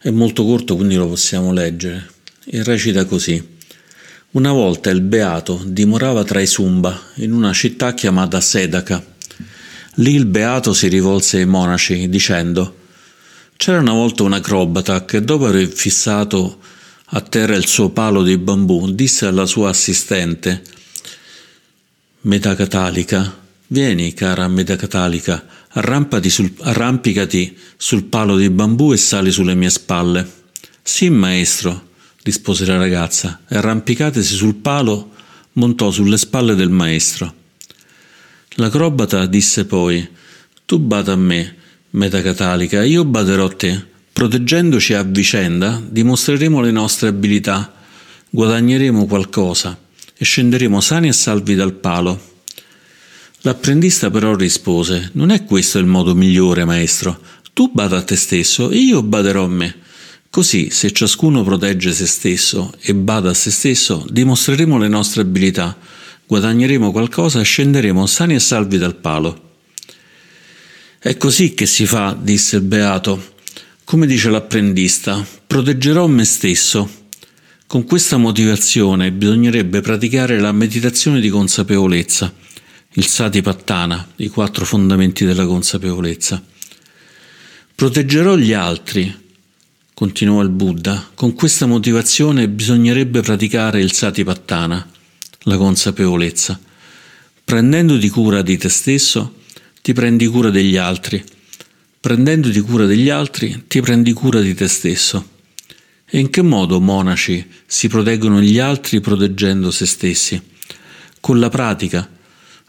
È 0.00 0.10
molto 0.10 0.44
corto, 0.44 0.76
quindi 0.76 0.94
lo 0.94 1.08
possiamo 1.08 1.52
leggere. 1.52 2.08
E 2.44 2.62
recita 2.62 3.04
così. 3.04 3.56
Una 4.30 4.52
volta 4.52 4.90
il 4.90 5.00
beato 5.00 5.60
dimorava 5.66 6.22
tra 6.22 6.40
i 6.40 6.46
Sumba, 6.46 6.98
in 7.16 7.32
una 7.32 7.52
città 7.52 7.94
chiamata 7.94 8.40
Sedaka 8.40 9.16
Lì 10.00 10.14
il 10.14 10.26
beato 10.26 10.74
si 10.74 10.86
rivolse 10.86 11.38
ai 11.38 11.46
monaci 11.46 12.08
dicendo 12.08 12.76
C'era 13.56 13.80
una 13.80 13.92
volta 13.92 14.22
un 14.22 14.34
acrobata 14.34 15.04
che 15.04 15.22
dopo 15.22 15.46
aver 15.46 15.66
fissato 15.66 16.60
a 17.06 17.20
terra 17.20 17.56
il 17.56 17.66
suo 17.66 17.88
palo 17.88 18.22
di 18.22 18.38
bambù 18.38 18.92
disse 18.92 19.26
alla 19.26 19.46
sua 19.46 19.70
assistente 19.70 20.62
Metacatalica, 22.20 23.46
vieni 23.68 24.12
cara 24.14 24.48
Metacatalica, 24.48 25.46
sul, 26.28 26.52
arrampicati 26.60 27.56
sul 27.76 28.04
palo 28.04 28.36
di 28.36 28.50
bambù 28.50 28.92
e 28.92 28.96
sali 28.96 29.30
sulle 29.30 29.54
mie 29.54 29.70
spalle. 29.70 30.28
Sì, 30.82 31.10
maestro, 31.10 31.88
rispose 32.22 32.66
la 32.66 32.76
ragazza, 32.76 33.40
e 33.48 33.56
arrampicatesi 33.56 34.34
sul 34.34 34.56
palo 34.56 35.12
montò 35.52 35.90
sulle 35.90 36.18
spalle 36.18 36.54
del 36.54 36.70
maestro. 36.70 37.34
L'acrobata 38.54 39.26
disse 39.26 39.66
poi: 39.66 40.06
Tu 40.64 40.78
bada 40.78 41.12
a 41.12 41.16
me, 41.16 41.54
metacatalica, 41.90 42.82
io 42.82 43.04
baderò 43.04 43.46
a 43.46 43.52
te. 43.52 43.86
Proteggendoci 44.12 44.94
a 44.94 45.04
vicenda, 45.04 45.80
dimostreremo 45.88 46.60
le 46.60 46.72
nostre 46.72 47.06
abilità, 47.06 47.72
guadagneremo 48.30 49.06
qualcosa 49.06 49.78
e 50.16 50.24
scenderemo 50.24 50.80
sani 50.80 51.06
e 51.06 51.12
salvi 51.12 51.54
dal 51.54 51.74
palo. 51.74 52.37
L'apprendista 53.42 54.10
però 54.10 54.34
rispose: 54.34 55.10
Non 55.14 55.30
è 55.30 55.44
questo 55.44 55.78
il 55.78 55.86
modo 55.86 56.14
migliore, 56.14 56.64
maestro. 56.64 57.20
Tu 57.52 57.70
bada 57.72 57.98
a 57.98 58.02
te 58.02 58.16
stesso 58.16 58.70
e 58.70 58.78
io 58.78 59.02
baderò 59.02 59.44
a 59.44 59.48
me. 59.48 59.76
Così, 60.30 60.70
se 60.70 60.92
ciascuno 60.92 61.42
protegge 61.42 61.92
se 61.92 62.06
stesso 62.06 62.72
e 62.80 62.94
bada 62.94 63.30
a 63.30 63.34
se 63.34 63.50
stesso, 63.50 64.06
dimostreremo 64.08 64.78
le 64.78 64.88
nostre 64.88 65.22
abilità 65.22 65.76
guadagneremo 66.28 66.92
qualcosa 66.92 67.40
e 67.40 67.44
scenderemo 67.44 68.06
sani 68.06 68.34
e 68.34 68.38
salvi 68.38 68.76
dal 68.76 68.96
palo. 68.96 69.46
È 70.98 71.16
così 71.16 71.54
che 71.54 71.64
si 71.64 71.86
fa, 71.86 72.14
disse 72.20 72.56
il 72.56 72.62
beato. 72.62 73.36
Come 73.82 74.06
dice 74.06 74.28
l'apprendista, 74.28 75.26
proteggerò 75.46 76.06
me 76.06 76.24
stesso. 76.24 77.06
Con 77.66 77.84
questa 77.84 78.18
motivazione 78.18 79.10
bisognerebbe 79.10 79.80
praticare 79.80 80.38
la 80.38 80.52
meditazione 80.52 81.18
di 81.20 81.30
consapevolezza, 81.30 82.32
il 82.92 83.06
Satipattana, 83.06 84.12
i 84.16 84.28
quattro 84.28 84.64
fondamenti 84.64 85.24
della 85.24 85.46
consapevolezza. 85.46 86.42
Proteggerò 87.74 88.36
gli 88.36 88.52
altri, 88.52 89.14
continuò 89.94 90.42
il 90.42 90.48
Buddha, 90.48 91.10
con 91.14 91.34
questa 91.34 91.66
motivazione 91.66 92.48
bisognerebbe 92.48 93.20
praticare 93.20 93.80
il 93.80 93.92
Satipattana, 93.92 94.88
la 95.42 95.56
consapevolezza. 95.56 96.58
Prendendoti 97.44 98.08
cura 98.08 98.42
di 98.42 98.56
te 98.56 98.68
stesso, 98.68 99.36
ti 99.82 99.92
prendi 99.92 100.26
cura 100.26 100.50
degli 100.50 100.76
altri. 100.76 101.22
Prendendoti 102.00 102.60
cura 102.60 102.86
degli 102.86 103.10
altri, 103.10 103.64
ti 103.68 103.80
prendi 103.80 104.12
cura 104.12 104.40
di 104.40 104.54
te 104.54 104.66
stesso. 104.66 105.36
E 106.04 106.18
in 106.18 106.30
che 106.30 106.42
modo 106.42 106.80
monaci 106.80 107.46
si 107.66 107.88
proteggono 107.88 108.40
gli 108.40 108.58
altri 108.58 109.00
proteggendo 109.00 109.70
se 109.70 109.84
stessi? 109.84 110.40
Con 111.20 111.38
la 111.38 111.48
pratica, 111.48 112.08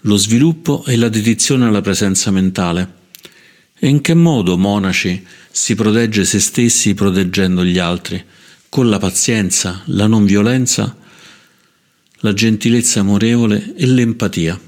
lo 0.01 0.15
sviluppo 0.17 0.83
e 0.85 0.95
la 0.95 1.09
dedizione 1.09 1.65
alla 1.65 1.81
presenza 1.81 2.31
mentale. 2.31 2.97
E 3.77 3.87
in 3.87 4.01
che 4.01 4.13
modo 4.13 4.57
monaci 4.57 5.25
si 5.51 5.75
protegge 5.75 6.25
se 6.25 6.39
stessi 6.39 6.93
proteggendo 6.93 7.63
gli 7.63 7.77
altri? 7.77 8.23
Con 8.69 8.89
la 8.89 8.99
pazienza, 8.99 9.81
la 9.85 10.07
non 10.07 10.25
violenza 10.25 10.95
la 12.21 12.33
gentilezza 12.33 12.99
amorevole 12.99 13.75
e 13.75 13.85
l'empatia. 13.85 14.59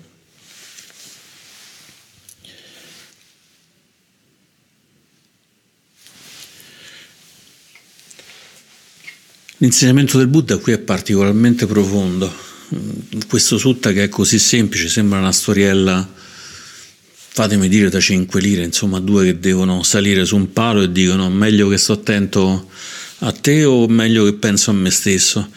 L'insegnamento 9.57 10.17
del 10.17 10.27
Buddha 10.27 10.57
qui 10.57 10.71
è 10.71 10.79
particolarmente 10.79 11.67
profondo. 11.67 12.50
Questo 13.27 13.57
sutta 13.57 13.91
che 13.91 14.05
è 14.05 14.09
così 14.09 14.39
semplice 14.39 14.87
sembra 14.87 15.19
una 15.19 15.33
storiella, 15.33 16.09
fatemi 17.33 17.67
dire, 17.67 17.89
da 17.89 17.99
5 17.99 18.39
lire, 18.39 18.63
insomma 18.63 18.99
due 19.01 19.25
che 19.25 19.39
devono 19.39 19.83
salire 19.83 20.23
su 20.23 20.37
un 20.37 20.53
palo 20.53 20.81
e 20.81 20.91
dicono 20.91 21.29
meglio 21.29 21.67
che 21.67 21.77
sto 21.77 21.93
attento 21.93 22.69
a 23.19 23.31
te 23.33 23.65
o 23.65 23.87
meglio 23.87 24.23
che 24.23 24.33
penso 24.33 24.71
a 24.71 24.73
me 24.73 24.89
stesso. 24.89 25.49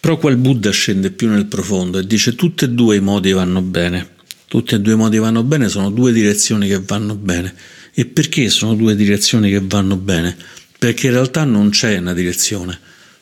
Però 0.00 0.16
qua 0.16 0.30
il 0.30 0.38
Buddha 0.38 0.70
scende 0.70 1.10
più 1.10 1.28
nel 1.28 1.44
profondo 1.44 1.98
e 1.98 2.06
dice 2.06 2.34
tutti 2.34 2.64
e 2.64 2.70
due 2.70 2.96
i 2.96 3.00
modi 3.00 3.32
vanno 3.32 3.60
bene. 3.60 4.16
Tutti 4.46 4.74
e 4.74 4.80
due 4.80 4.94
i 4.94 4.96
modi 4.96 5.18
vanno 5.18 5.42
bene, 5.42 5.68
sono 5.68 5.90
due 5.90 6.10
direzioni 6.10 6.68
che 6.68 6.80
vanno 6.80 7.16
bene. 7.16 7.54
E 7.92 8.06
perché 8.06 8.48
sono 8.48 8.74
due 8.74 8.96
direzioni 8.96 9.50
che 9.50 9.60
vanno 9.62 9.96
bene? 9.96 10.34
Perché 10.78 11.08
in 11.08 11.12
realtà 11.12 11.44
non 11.44 11.68
c'è 11.68 11.98
una 11.98 12.14
direzione, 12.14 12.78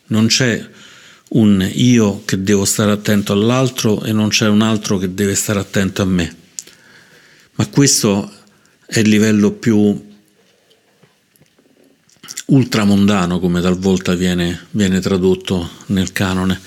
non 0.09 0.27
c'è 0.27 0.65
un 1.29 1.69
io 1.75 2.23
che 2.25 2.43
devo 2.43 2.65
stare 2.65 2.93
attento 2.93 3.33
all'altro 3.33 4.05
e 4.05 4.13
non 4.13 4.29
c'è 4.29 4.49
un 4.49 4.63
altro 4.63 4.99
che 4.99 5.13
deve 5.13 5.35
stare 5.35 5.59
attento 5.59 6.03
a 6.03 6.05
me. 6.05 6.37
Ma 7.55 7.67
questo 7.67 8.31
è 8.87 9.01
il 9.01 9.09
livello 9.09 9.53
più 9.53 10.05
ultramondano, 12.47 13.41
come 13.41 13.61
talvolta 13.61 14.15
viene, 14.15 14.67
viene 14.71 15.01
tradotto 15.01 15.69
nel 15.87 16.13
canone, 16.13 16.61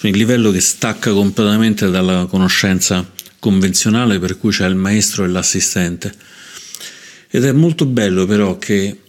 il 0.00 0.16
livello 0.16 0.50
che 0.50 0.60
stacca 0.60 1.12
completamente 1.12 1.90
dalla 1.90 2.26
conoscenza 2.26 3.08
convenzionale 3.38 4.18
per 4.18 4.38
cui 4.38 4.50
c'è 4.50 4.66
il 4.66 4.74
maestro 4.74 5.24
e 5.24 5.28
l'assistente. 5.28 6.12
Ed 7.28 7.44
è 7.44 7.52
molto 7.52 7.86
bello 7.86 8.26
però 8.26 8.58
che 8.58 9.02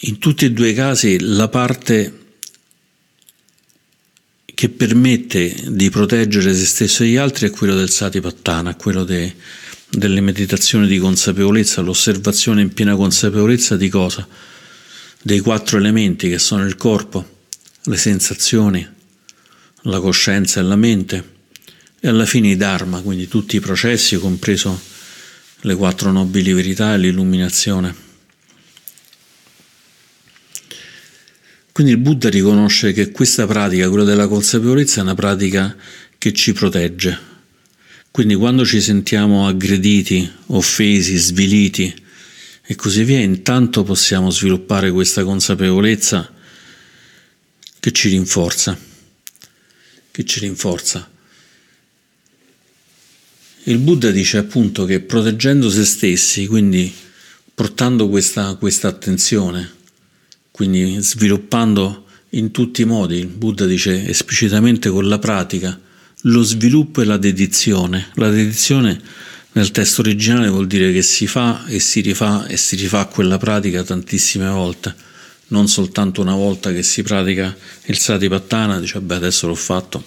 in 0.00 0.18
tutti 0.18 0.46
e 0.46 0.50
due 0.50 0.70
i 0.70 0.74
casi 0.74 1.18
la 1.20 1.48
parte 1.48 2.23
che 4.64 4.70
permette 4.70 5.54
di 5.68 5.90
proteggere 5.90 6.54
se 6.54 6.64
stesso 6.64 7.02
e 7.02 7.08
gli 7.08 7.16
altri 7.16 7.48
è 7.48 7.50
quello 7.50 7.74
del 7.74 7.90
Satipattana, 7.90 8.74
quello 8.76 9.04
de, 9.04 9.34
delle 9.90 10.22
meditazioni 10.22 10.86
di 10.86 10.98
consapevolezza, 10.98 11.82
l'osservazione 11.82 12.62
in 12.62 12.72
piena 12.72 12.96
consapevolezza 12.96 13.76
di 13.76 13.90
cosa? 13.90 14.26
Dei 15.20 15.40
quattro 15.40 15.76
elementi 15.76 16.30
che 16.30 16.38
sono 16.38 16.64
il 16.64 16.76
corpo, 16.76 17.42
le 17.82 17.96
sensazioni, 17.98 18.88
la 19.82 20.00
coscienza 20.00 20.60
e 20.60 20.62
la 20.62 20.76
mente 20.76 21.32
e 22.00 22.08
alla 22.08 22.24
fine 22.24 22.48
i 22.48 22.56
dharma, 22.56 23.02
quindi 23.02 23.28
tutti 23.28 23.56
i 23.56 23.60
processi, 23.60 24.16
compreso 24.16 24.80
le 25.60 25.74
quattro 25.74 26.10
nobili 26.10 26.54
verità 26.54 26.94
e 26.94 26.98
l'illuminazione. 26.98 28.03
Quindi 31.74 31.94
il 31.94 31.98
Buddha 31.98 32.30
riconosce 32.30 32.92
che 32.92 33.10
questa 33.10 33.48
pratica, 33.48 33.88
quella 33.88 34.04
della 34.04 34.28
consapevolezza, 34.28 35.00
è 35.00 35.02
una 35.02 35.16
pratica 35.16 35.76
che 36.16 36.32
ci 36.32 36.52
protegge. 36.52 37.18
Quindi 38.12 38.36
quando 38.36 38.64
ci 38.64 38.80
sentiamo 38.80 39.48
aggrediti, 39.48 40.30
offesi, 40.46 41.16
sviliti 41.16 41.92
e 42.62 42.76
così 42.76 43.02
via, 43.02 43.18
intanto 43.18 43.82
possiamo 43.82 44.30
sviluppare 44.30 44.92
questa 44.92 45.24
consapevolezza 45.24 46.32
che 47.80 47.90
ci 47.90 48.08
rinforza, 48.08 48.78
che 50.12 50.24
ci 50.24 50.38
rinforza. 50.38 51.10
Il 53.64 53.78
Buddha 53.78 54.12
dice 54.12 54.36
appunto 54.36 54.84
che 54.84 55.00
proteggendo 55.00 55.68
se 55.68 55.84
stessi, 55.84 56.46
quindi 56.46 56.94
portando 57.52 58.08
questa, 58.08 58.54
questa 58.54 58.86
attenzione, 58.86 59.82
quindi 60.54 60.98
sviluppando 61.00 62.04
in 62.30 62.52
tutti 62.52 62.82
i 62.82 62.84
modi, 62.84 63.16
il 63.18 63.26
Buddha 63.26 63.66
dice 63.66 64.06
esplicitamente 64.06 64.88
con 64.88 65.08
la 65.08 65.18
pratica, 65.18 65.76
lo 66.22 66.42
sviluppo 66.44 67.00
e 67.00 67.04
la 67.04 67.16
dedizione. 67.16 68.10
La 68.14 68.30
dedizione 68.30 69.00
nel 69.54 69.72
testo 69.72 70.00
originale 70.00 70.48
vuol 70.48 70.68
dire 70.68 70.92
che 70.92 71.02
si 71.02 71.26
fa 71.26 71.66
e 71.66 71.80
si 71.80 72.02
rifà 72.02 72.46
e 72.46 72.56
si 72.56 72.76
rifà 72.76 73.06
quella 73.06 73.36
pratica 73.36 73.82
tantissime 73.82 74.48
volte, 74.48 74.94
non 75.48 75.66
soltanto 75.66 76.20
una 76.20 76.36
volta 76.36 76.72
che 76.72 76.84
si 76.84 77.02
pratica 77.02 77.52
il 77.86 77.98
Satipattana, 77.98 78.78
dice 78.78 79.00
beh 79.00 79.16
adesso 79.16 79.48
l'ho 79.48 79.56
fatto, 79.56 80.04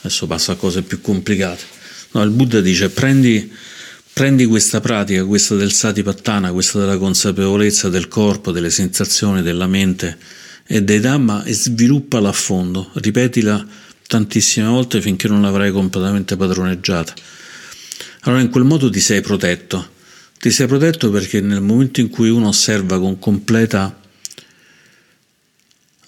adesso 0.00 0.26
passo 0.26 0.52
a 0.52 0.56
cose 0.56 0.80
più 0.80 1.02
complicate. 1.02 1.64
No, 2.12 2.22
il 2.22 2.30
Buddha 2.30 2.62
dice 2.62 2.88
prendi 2.88 3.52
Prendi 4.14 4.44
questa 4.44 4.80
pratica, 4.80 5.24
questa 5.24 5.54
del 5.54 5.72
Satipattana, 5.72 6.52
questa 6.52 6.78
della 6.78 6.98
consapevolezza 6.98 7.88
del 7.88 8.08
corpo, 8.08 8.52
delle 8.52 8.68
sensazioni, 8.68 9.40
della 9.40 9.66
mente 9.66 10.18
e 10.66 10.82
dei 10.82 11.00
Dhamma 11.00 11.44
e 11.44 11.54
sviluppala 11.54 12.28
a 12.28 12.32
fondo, 12.32 12.90
ripetila 12.94 13.66
tantissime 14.06 14.66
volte 14.66 15.00
finché 15.00 15.28
non 15.28 15.40
l'avrai 15.40 15.72
completamente 15.72 16.36
padroneggiata. 16.36 17.14
Allora 18.24 18.42
in 18.42 18.50
quel 18.50 18.64
modo 18.64 18.90
ti 18.90 19.00
sei 19.00 19.22
protetto. 19.22 19.88
Ti 20.38 20.50
sei 20.50 20.66
protetto 20.66 21.10
perché 21.10 21.40
nel 21.40 21.62
momento 21.62 22.00
in 22.00 22.10
cui 22.10 22.28
uno 22.28 22.48
osserva 22.48 22.98
con 22.98 23.18
completa 23.18 23.98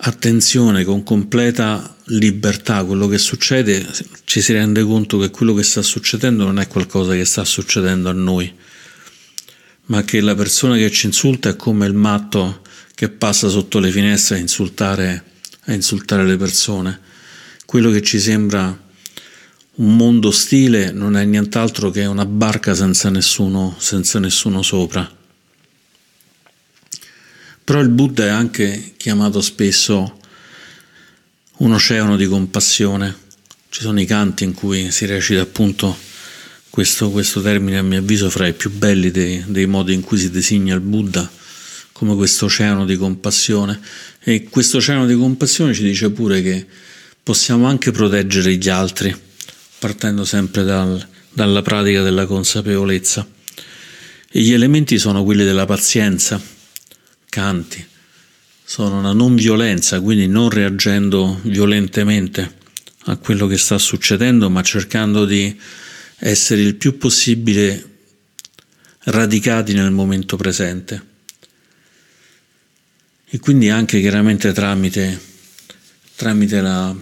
attenzione, 0.06 0.84
con 0.84 1.02
completa 1.02 1.96
libertà 2.08 2.84
quello 2.84 3.08
che 3.08 3.16
succede, 3.16 3.86
ci 4.24 4.42
si 4.42 4.52
rende 4.52 4.82
conto 4.82 5.18
che 5.18 5.30
quello 5.30 5.54
che 5.54 5.62
sta 5.62 5.80
succedendo 5.80 6.44
non 6.44 6.58
è 6.58 6.68
qualcosa 6.68 7.14
che 7.14 7.24
sta 7.24 7.44
succedendo 7.44 8.10
a 8.10 8.12
noi, 8.12 8.52
ma 9.86 10.02
che 10.02 10.20
la 10.20 10.34
persona 10.34 10.76
che 10.76 10.90
ci 10.90 11.06
insulta 11.06 11.48
è 11.48 11.56
come 11.56 11.86
il 11.86 11.94
matto 11.94 12.60
che 12.94 13.08
passa 13.08 13.48
sotto 13.48 13.78
le 13.78 13.90
finestre 13.90 14.36
a 14.36 14.38
insultare, 14.38 15.24
a 15.64 15.72
insultare 15.72 16.24
le 16.26 16.36
persone. 16.36 17.00
Quello 17.64 17.90
che 17.90 18.02
ci 18.02 18.20
sembra 18.20 18.78
un 19.76 19.96
mondo 19.96 20.28
ostile 20.28 20.92
non 20.92 21.16
è 21.16 21.24
nient'altro 21.24 21.90
che 21.90 22.04
una 22.04 22.26
barca 22.26 22.74
senza 22.74 23.08
nessuno, 23.08 23.74
senza 23.78 24.18
nessuno 24.18 24.60
sopra. 24.60 25.13
Però 27.64 27.80
il 27.80 27.88
Buddha 27.88 28.26
è 28.26 28.28
anche 28.28 28.92
chiamato 28.98 29.40
spesso 29.40 30.20
un 31.56 31.72
oceano 31.72 32.14
di 32.14 32.26
compassione. 32.26 33.16
Ci 33.70 33.80
sono 33.80 33.98
i 34.02 34.04
canti 34.04 34.44
in 34.44 34.52
cui 34.52 34.90
si 34.90 35.06
recita 35.06 35.40
appunto 35.40 35.96
questo, 36.68 37.10
questo 37.10 37.40
termine, 37.40 37.78
a 37.78 37.82
mio 37.82 38.00
avviso, 38.00 38.28
fra 38.28 38.46
i 38.46 38.52
più 38.52 38.70
belli 38.70 39.10
dei, 39.10 39.42
dei 39.46 39.64
modi 39.64 39.94
in 39.94 40.02
cui 40.02 40.18
si 40.18 40.30
designa 40.30 40.74
il 40.74 40.82
Buddha, 40.82 41.28
come 41.92 42.14
questo 42.14 42.44
oceano 42.44 42.84
di 42.84 42.98
compassione. 42.98 43.80
E 44.22 44.46
questo 44.50 44.76
oceano 44.76 45.06
di 45.06 45.14
compassione 45.14 45.72
ci 45.72 45.84
dice 45.84 46.10
pure 46.10 46.42
che 46.42 46.66
possiamo 47.22 47.66
anche 47.66 47.92
proteggere 47.92 48.56
gli 48.56 48.68
altri, 48.68 49.16
partendo 49.78 50.26
sempre 50.26 50.64
dal, 50.64 51.02
dalla 51.32 51.62
pratica 51.62 52.02
della 52.02 52.26
consapevolezza. 52.26 53.26
E 54.30 54.40
gli 54.42 54.52
elementi 54.52 54.98
sono 54.98 55.24
quelli 55.24 55.44
della 55.44 55.64
pazienza 55.64 56.52
canti 57.34 57.84
sono 58.62 59.00
una 59.00 59.12
non 59.12 59.34
violenza, 59.34 60.00
quindi 60.00 60.28
non 60.28 60.48
reagendo 60.50 61.40
violentemente 61.42 62.62
a 63.06 63.16
quello 63.16 63.48
che 63.48 63.58
sta 63.58 63.76
succedendo, 63.76 64.48
ma 64.48 64.62
cercando 64.62 65.24
di 65.24 65.60
essere 66.18 66.62
il 66.62 66.76
più 66.76 66.96
possibile 66.96 67.90
radicati 69.00 69.74
nel 69.74 69.90
momento 69.90 70.36
presente. 70.36 71.06
E 73.26 73.40
quindi 73.40 73.68
anche 73.68 74.00
chiaramente 74.00 74.52
tramite, 74.52 75.20
tramite 76.14 76.60
la 76.60 76.94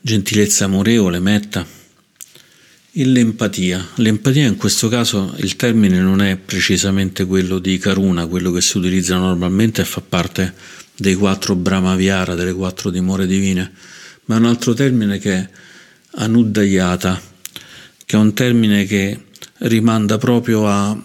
gentilezza 0.00 0.64
amorevole, 0.64 1.18
metta, 1.18 1.66
l'empatia. 3.04 3.86
L'empatia 3.96 4.46
in 4.46 4.56
questo 4.56 4.88
caso 4.88 5.34
il 5.38 5.56
termine 5.56 5.98
non 6.00 6.20
è 6.20 6.36
precisamente 6.36 7.24
quello 7.24 7.58
di 7.58 7.78
Karuna, 7.78 8.26
quello 8.26 8.50
che 8.50 8.60
si 8.60 8.78
utilizza 8.78 9.16
normalmente 9.16 9.82
e 9.82 9.84
fa 9.84 10.00
parte 10.00 10.54
dei 10.96 11.14
quattro 11.14 11.54
Brahmaviara, 11.54 12.34
delle 12.34 12.52
quattro 12.52 12.90
dimore 12.90 13.26
divine, 13.26 13.72
ma 14.24 14.34
è 14.34 14.38
un 14.38 14.46
altro 14.46 14.74
termine 14.74 15.18
che 15.18 15.32
è 15.32 15.48
Anuddayata, 16.16 17.20
che 18.04 18.16
è 18.16 18.18
un 18.18 18.32
termine 18.34 18.84
che 18.84 19.26
rimanda 19.58 20.18
proprio 20.18 20.66
a 20.66 21.00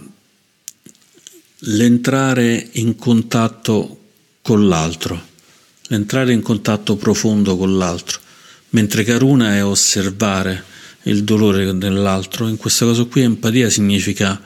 l'entrare 1.66 2.70
in 2.74 2.96
contatto 2.96 4.00
con 4.42 4.68
l'altro, 4.68 5.22
l'entrare 5.88 6.34
in 6.34 6.42
contatto 6.42 6.96
profondo 6.96 7.56
con 7.56 7.78
l'altro, 7.78 8.20
mentre 8.70 9.04
Karuna 9.04 9.56
è 9.56 9.64
osservare 9.64 10.72
il 11.04 11.24
dolore 11.24 11.78
dell'altro. 11.78 12.48
In 12.48 12.58
questo 12.58 12.88
caso 12.88 13.08
qui 13.08 13.22
empatia 13.22 13.70
significa 13.70 14.42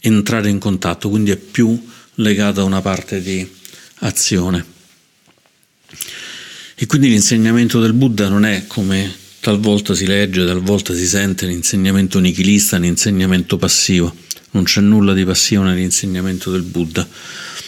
entrare 0.00 0.48
in 0.48 0.58
contatto, 0.58 1.08
quindi 1.08 1.30
è 1.30 1.36
più 1.36 1.82
legata 2.16 2.60
a 2.60 2.64
una 2.64 2.80
parte 2.80 3.22
di 3.22 3.46
azione. 4.00 4.72
E 6.76 6.86
quindi 6.86 7.08
l'insegnamento 7.08 7.80
del 7.80 7.92
Buddha 7.92 8.28
non 8.28 8.44
è 8.44 8.66
come 8.66 9.12
talvolta 9.40 9.94
si 9.94 10.06
legge, 10.06 10.44
talvolta 10.44 10.94
si 10.94 11.06
sente 11.06 11.46
l'insegnamento 11.46 12.18
nichilista, 12.18 12.78
l'insegnamento 12.78 13.56
passivo. 13.56 14.14
Non 14.50 14.64
c'è 14.64 14.80
nulla 14.80 15.12
di 15.12 15.24
passivo 15.24 15.62
nell'insegnamento 15.62 16.50
del 16.50 16.62
Buddha, 16.62 17.06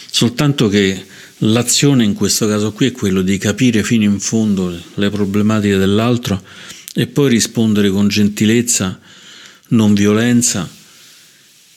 soltanto 0.09 0.67
che 0.69 1.05
l'azione 1.39 2.03
in 2.03 2.13
questo 2.13 2.47
caso 2.47 2.71
qui 2.71 2.87
è 2.87 2.91
quello 2.91 3.21
di 3.21 3.37
capire 3.37 3.83
fino 3.83 4.03
in 4.03 4.19
fondo 4.19 4.75
le 4.95 5.09
problematiche 5.09 5.77
dell'altro 5.77 6.41
e 6.99 7.05
poi 7.05 7.29
rispondere 7.29 7.91
con 7.91 8.07
gentilezza, 8.07 8.99
non 9.67 9.93
violenza 9.93 10.67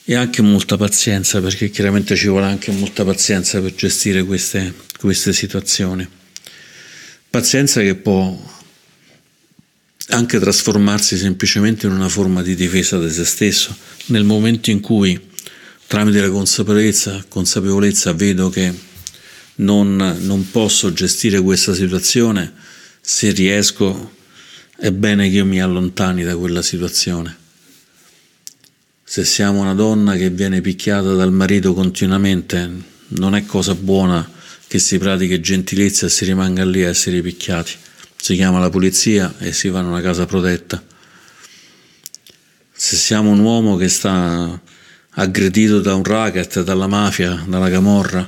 e 0.03 0.15
anche 0.15 0.41
molta 0.41 0.77
pazienza, 0.77 1.39
perché 1.39 1.69
chiaramente 1.69 2.15
ci 2.15 2.27
vuole 2.27 2.47
anche 2.47 2.71
molta 2.71 3.05
pazienza 3.05 3.61
per 3.61 3.75
gestire 3.75 4.23
queste, 4.23 4.73
queste 4.97 5.31
situazioni. 5.31 6.07
Pazienza 7.29 7.81
che 7.81 7.93
può 7.93 8.35
anche 10.07 10.39
trasformarsi 10.39 11.15
semplicemente 11.17 11.85
in 11.85 11.93
una 11.93 12.09
forma 12.09 12.41
di 12.41 12.55
difesa 12.55 12.99
di 12.99 13.11
se 13.11 13.23
stesso, 13.23 13.77
nel 14.07 14.23
momento 14.23 14.71
in 14.71 14.79
cui 14.79 15.19
tramite 15.85 16.19
la 16.19 16.31
consapevolezza, 16.31 17.23
consapevolezza 17.27 18.11
vedo 18.13 18.49
che 18.49 18.73
non, 19.57 20.17
non 20.21 20.49
posso 20.49 20.91
gestire 20.93 21.39
questa 21.39 21.75
situazione, 21.75 22.51
se 22.99 23.29
riesco 23.29 24.17
è 24.81 24.91
bene 24.91 25.29
che 25.29 25.35
io 25.35 25.45
mi 25.45 25.61
allontani 25.61 26.23
da 26.23 26.35
quella 26.35 26.63
situazione. 26.63 27.37
Se 29.03 29.23
siamo 29.23 29.61
una 29.61 29.75
donna 29.75 30.15
che 30.15 30.31
viene 30.31 30.59
picchiata 30.59 31.13
dal 31.13 31.31
marito 31.31 31.75
continuamente, 31.75 32.67
non 33.09 33.35
è 33.35 33.45
cosa 33.45 33.75
buona 33.75 34.27
che 34.65 34.79
si 34.79 34.97
pratichi 34.97 35.39
gentilezza 35.39 36.07
e 36.07 36.09
si 36.09 36.25
rimanga 36.25 36.65
lì 36.65 36.83
a 36.83 36.89
essere 36.89 37.21
picchiati. 37.21 37.73
Si 38.15 38.33
chiama 38.33 38.57
la 38.57 38.71
polizia 38.71 39.31
e 39.37 39.53
si 39.53 39.69
va 39.69 39.81
in 39.81 39.85
una 39.85 40.01
casa 40.01 40.25
protetta. 40.25 40.83
Se 42.71 42.95
siamo 42.95 43.29
un 43.29 43.37
uomo 43.37 43.75
che 43.75 43.87
sta 43.87 44.59
aggredito 45.11 45.79
da 45.79 45.93
un 45.93 46.03
racket, 46.03 46.63
dalla 46.63 46.87
mafia, 46.87 47.45
dalla 47.47 47.69
camorra, 47.69 48.27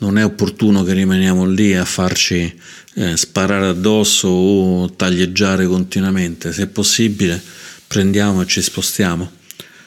non 0.00 0.18
è 0.18 0.24
opportuno 0.24 0.82
che 0.82 0.92
rimaniamo 0.92 1.46
lì 1.46 1.74
a 1.74 1.84
farci 1.84 2.54
eh, 2.94 3.16
sparare 3.16 3.66
addosso 3.66 4.28
o 4.28 4.90
taglieggiare 4.90 5.66
continuamente. 5.66 6.52
Se 6.52 6.64
è 6.64 6.66
possibile, 6.66 7.40
prendiamo 7.86 8.42
e 8.42 8.46
ci 8.46 8.62
spostiamo. 8.62 9.30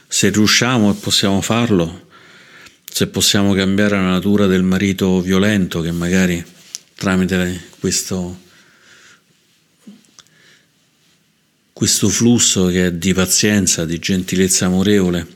Se 0.08 0.30
riusciamo 0.30 0.91
e 0.91 0.95
possiamo 0.95 1.41
farlo, 1.41 2.08
se 2.89 3.08
possiamo 3.08 3.54
cambiare 3.54 3.95
la 3.95 4.10
natura 4.10 4.45
del 4.45 4.62
marito 4.62 5.19
violento 5.19 5.82
che 5.82 5.91
magari 5.91 6.43
tramite 6.95 7.69
questo, 7.80 8.39
questo 11.73 12.08
flusso 12.10 12.67
che 12.67 12.86
è 12.86 12.93
di 12.93 13.13
pazienza, 13.15 13.84
di 13.84 13.97
gentilezza 13.97 14.67
amorevole 14.67 15.28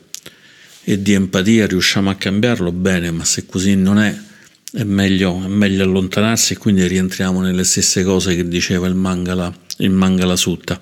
e 0.84 1.02
di 1.02 1.14
empatia 1.14 1.66
riusciamo 1.66 2.10
a 2.10 2.14
cambiarlo 2.14 2.70
bene, 2.70 3.10
ma 3.10 3.24
se 3.24 3.44
così 3.44 3.74
non 3.74 3.98
è, 3.98 4.26
è 4.72 4.82
meglio, 4.84 5.42
è 5.42 5.48
meglio 5.48 5.82
allontanarsi 5.82 6.52
e 6.52 6.56
quindi 6.58 6.86
rientriamo 6.86 7.40
nelle 7.40 7.64
stesse 7.64 8.04
cose 8.04 8.36
che 8.36 8.46
diceva 8.46 8.86
il 8.86 8.94
Mangala, 8.94 9.52
il 9.78 9.90
Mangala 9.90 10.36
Sutta. 10.36 10.80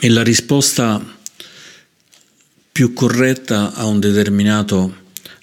E 0.00 0.08
la 0.08 0.22
risposta 0.22 1.02
più 2.72 2.92
corretta 2.92 3.74
a, 3.74 3.84
un 3.84 4.00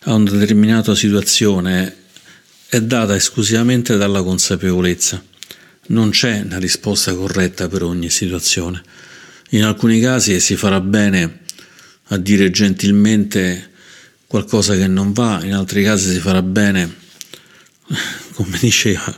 a 0.04 0.14
una 0.14 0.32
determinata 0.32 0.96
situazione 0.96 1.96
è 2.68 2.82
data 2.82 3.16
esclusivamente 3.16 3.98
dalla 3.98 4.24
consapevolezza. 4.24 5.24
Non 5.88 6.10
c'è 6.10 6.42
una 6.42 6.58
risposta 6.58 7.14
corretta 7.14 7.68
per 7.68 7.84
ogni 7.84 8.10
situazione. 8.10 8.82
In 9.52 9.64
alcuni 9.64 10.00
casi 10.00 10.40
si 10.40 10.56
farà 10.56 10.80
bene 10.82 11.40
a 12.06 12.18
dire 12.18 12.50
gentilmente 12.50 13.71
qualcosa 14.32 14.78
che 14.78 14.88
non 14.88 15.12
va, 15.12 15.44
in 15.44 15.54
altri 15.54 15.84
casi 15.84 16.10
si 16.10 16.20
farà 16.20 16.42
bene, 16.42 16.90
come 18.32 18.58
diceva 18.62 19.14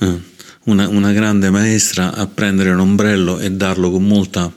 eh, 0.00 0.20
una, 0.64 0.86
una 0.86 1.12
grande 1.12 1.48
maestra, 1.48 2.12
a 2.12 2.26
prendere 2.26 2.68
un 2.68 2.80
ombrello 2.80 3.38
e 3.38 3.50
darlo 3.50 3.90
con 3.90 4.06
molta 4.06 4.52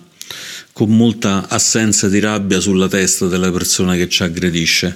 con 0.74 0.96
molta 0.96 1.48
assenza 1.48 2.10
di 2.10 2.20
rabbia 2.20 2.60
sulla 2.60 2.90
testa 2.90 3.28
della 3.28 3.50
persona 3.50 3.96
che 3.96 4.10
ci 4.10 4.24
aggredisce, 4.24 4.96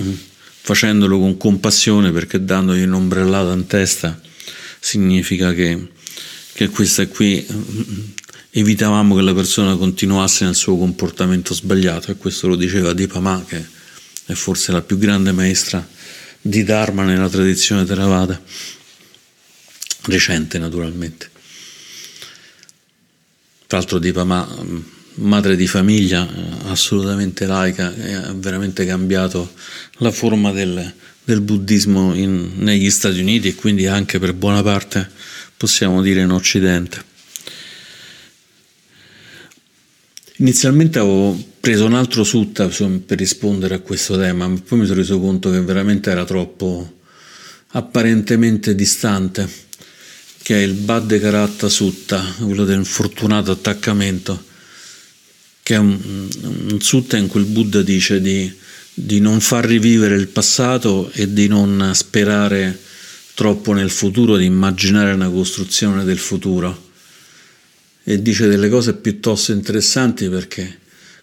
mm, 0.00 0.12
facendolo 0.60 1.18
con 1.18 1.36
compassione 1.36 2.12
perché 2.12 2.44
dandogli 2.44 2.82
un'ombrellata 2.82 3.52
in 3.52 3.66
testa 3.66 4.18
significa 4.78 5.52
che, 5.52 5.88
che 6.54 6.68
questa 6.68 7.08
qui 7.08 7.44
mm, 7.52 8.00
evitavamo 8.50 9.16
che 9.16 9.22
la 9.22 9.34
persona 9.34 9.74
continuasse 9.74 10.44
nel 10.44 10.54
suo 10.54 10.78
comportamento 10.78 11.54
sbagliato 11.54 12.12
e 12.12 12.16
questo 12.16 12.46
lo 12.46 12.54
diceva 12.54 12.92
Dipama 12.92 13.44
che 13.46 13.80
è 14.32 14.34
forse 14.34 14.72
la 14.72 14.82
più 14.82 14.98
grande 14.98 15.32
maestra 15.32 15.86
di 16.40 16.64
Dharma 16.64 17.04
nella 17.04 17.28
tradizione 17.28 17.84
Theravada, 17.84 18.40
recente 20.02 20.58
naturalmente. 20.58 21.30
Tra 23.66 23.78
l'altro 23.78 23.98
Dipama 23.98 24.46
mm, 24.46 24.78
madre 25.14 25.56
di 25.56 25.66
famiglia 25.66 26.28
eh, 26.28 26.68
assolutamente 26.68 27.46
laica, 27.46 27.86
ha 27.86 28.32
veramente 28.34 28.84
cambiato 28.84 29.52
la 29.98 30.10
forma 30.10 30.50
del, 30.50 30.92
del 31.24 31.40
buddismo 31.40 32.14
in, 32.14 32.54
negli 32.56 32.90
Stati 32.90 33.20
Uniti 33.20 33.48
e 33.48 33.54
quindi 33.54 33.86
anche 33.86 34.18
per 34.18 34.34
buona 34.34 34.62
parte 34.62 35.08
possiamo 35.56 36.02
dire 36.02 36.22
in 36.22 36.30
Occidente. 36.30 37.10
Inizialmente 40.36 40.98
avevo 40.98 41.51
preso 41.62 41.84
un 41.84 41.94
altro 41.94 42.24
sutta 42.24 42.66
per 42.66 43.18
rispondere 43.18 43.76
a 43.76 43.78
questo 43.78 44.18
tema, 44.18 44.48
ma 44.48 44.60
poi 44.66 44.80
mi 44.80 44.84
sono 44.84 44.98
reso 44.98 45.20
conto 45.20 45.48
che 45.48 45.60
veramente 45.60 46.10
era 46.10 46.24
troppo 46.24 46.98
apparentemente 47.68 48.74
distante, 48.74 49.48
che 50.42 50.56
è 50.56 50.62
il 50.62 50.72
Bhadde 50.72 51.20
Karatta 51.20 51.68
Sutta, 51.68 52.20
quello 52.40 52.64
del 52.64 52.84
fortunato 52.84 53.52
attaccamento 53.52 54.50
che 55.62 55.74
è 55.74 55.78
un, 55.78 56.28
un 56.42 56.80
sutta 56.80 57.16
in 57.16 57.28
cui 57.28 57.42
il 57.42 57.46
Buddha 57.46 57.82
dice 57.82 58.20
di, 58.20 58.52
di 58.92 59.20
non 59.20 59.38
far 59.38 59.64
rivivere 59.64 60.16
il 60.16 60.26
passato 60.26 61.12
e 61.12 61.32
di 61.32 61.46
non 61.46 61.92
sperare 61.94 62.76
troppo 63.34 63.72
nel 63.72 63.90
futuro, 63.90 64.36
di 64.36 64.46
immaginare 64.46 65.12
una 65.12 65.30
costruzione 65.30 66.02
del 66.02 66.18
futuro. 66.18 66.90
E 68.02 68.20
dice 68.20 68.48
delle 68.48 68.68
cose 68.68 68.94
piuttosto 68.94 69.52
interessanti 69.52 70.28
perché 70.28 70.80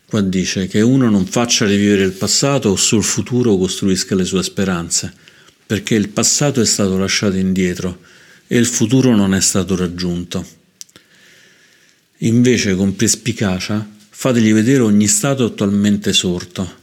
qua 0.10 0.22
dice 0.22 0.66
che 0.66 0.82
uno 0.82 1.08
non 1.08 1.28
faccia 1.28 1.68
rivivere 1.68 2.02
il 2.02 2.14
passato 2.14 2.70
o 2.70 2.76
sul 2.76 3.04
futuro 3.04 3.56
costruisca 3.58 4.16
le 4.16 4.26
sue 4.26 4.42
speranze, 4.42 5.14
perché 5.68 5.94
il 5.94 6.10
passato 6.10 6.62
è 6.62 6.66
stato 6.66 6.98
lasciato 6.98 7.38
indietro 7.38 8.00
e 8.48 8.58
il 8.58 8.66
futuro 8.66 9.16
non 9.16 9.36
è 9.36 9.40
stato 9.40 9.76
raggiunto. 9.76 10.44
Invece 12.18 12.74
con 12.74 12.96
perspicacia 12.96 13.88
fategli 14.10 14.52
vedere 14.52 14.80
ogni 14.80 15.08
stato 15.08 15.46
attualmente 15.46 16.12
sorto. 16.12 16.78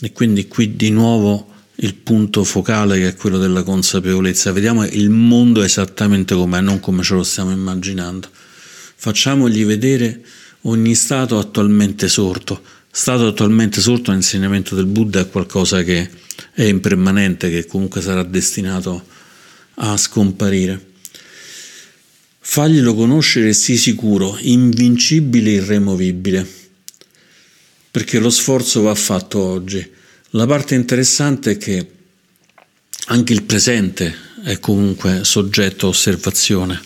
E 0.00 0.12
quindi 0.12 0.48
qui 0.48 0.74
di 0.74 0.88
nuovo 0.88 1.52
il 1.76 1.94
punto 1.94 2.44
focale 2.44 2.98
che 2.98 3.08
è 3.08 3.14
quello 3.14 3.36
della 3.36 3.62
consapevolezza. 3.62 4.52
Vediamo 4.52 4.86
il 4.86 5.10
mondo 5.10 5.62
esattamente 5.62 6.34
com'è, 6.34 6.62
non 6.62 6.80
come 6.80 7.02
ce 7.02 7.12
lo 7.12 7.22
stiamo 7.24 7.50
immaginando. 7.50 8.26
Facciamogli 8.32 9.66
vedere 9.66 10.24
ogni 10.64 10.94
stato 10.94 11.38
attualmente 11.38 12.08
sorto. 12.08 12.62
Stato 12.90 13.26
attualmente 13.26 13.80
sorto 13.80 14.12
l'insegnamento 14.12 14.74
del 14.74 14.86
Buddha 14.86 15.20
è 15.20 15.28
qualcosa 15.28 15.82
che 15.82 16.08
è 16.52 16.62
impermanente, 16.62 17.50
che 17.50 17.66
comunque 17.66 18.00
sarà 18.00 18.22
destinato 18.22 19.06
a 19.76 19.96
scomparire. 19.96 20.92
Faglielo 22.38 22.94
conoscere 22.94 23.52
sii 23.52 23.76
sicuro, 23.76 24.36
invincibile 24.40 25.50
e 25.50 25.54
irremovibile 25.54 26.62
perché 27.94 28.18
lo 28.18 28.28
sforzo 28.28 28.82
va 28.82 28.94
fatto 28.96 29.38
oggi. 29.38 29.88
La 30.30 30.46
parte 30.46 30.74
interessante 30.74 31.52
è 31.52 31.56
che 31.56 31.88
anche 33.06 33.32
il 33.32 33.44
presente 33.44 34.12
è 34.42 34.58
comunque 34.58 35.20
soggetto 35.22 35.86
a 35.86 35.90
osservazione. 35.90 36.82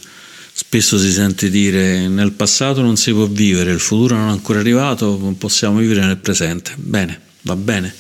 Spesso 0.61 0.99
si 0.99 1.13
sente 1.13 1.51
dire 1.51 2.09
nel 2.09 2.33
passato 2.33 2.83
non 2.83 2.97
si 2.97 3.13
può 3.13 3.27
vivere, 3.27 3.71
il 3.71 3.79
futuro 3.79 4.17
non 4.17 4.29
è 4.29 4.33
ancora 4.33 4.59
arrivato, 4.59 5.17
non 5.17 5.39
possiamo 5.39 5.79
vivere 5.79 6.05
nel 6.05 6.17
presente. 6.17 6.73
Bene, 6.75 7.21
va 7.43 7.55
bene, 7.55 7.95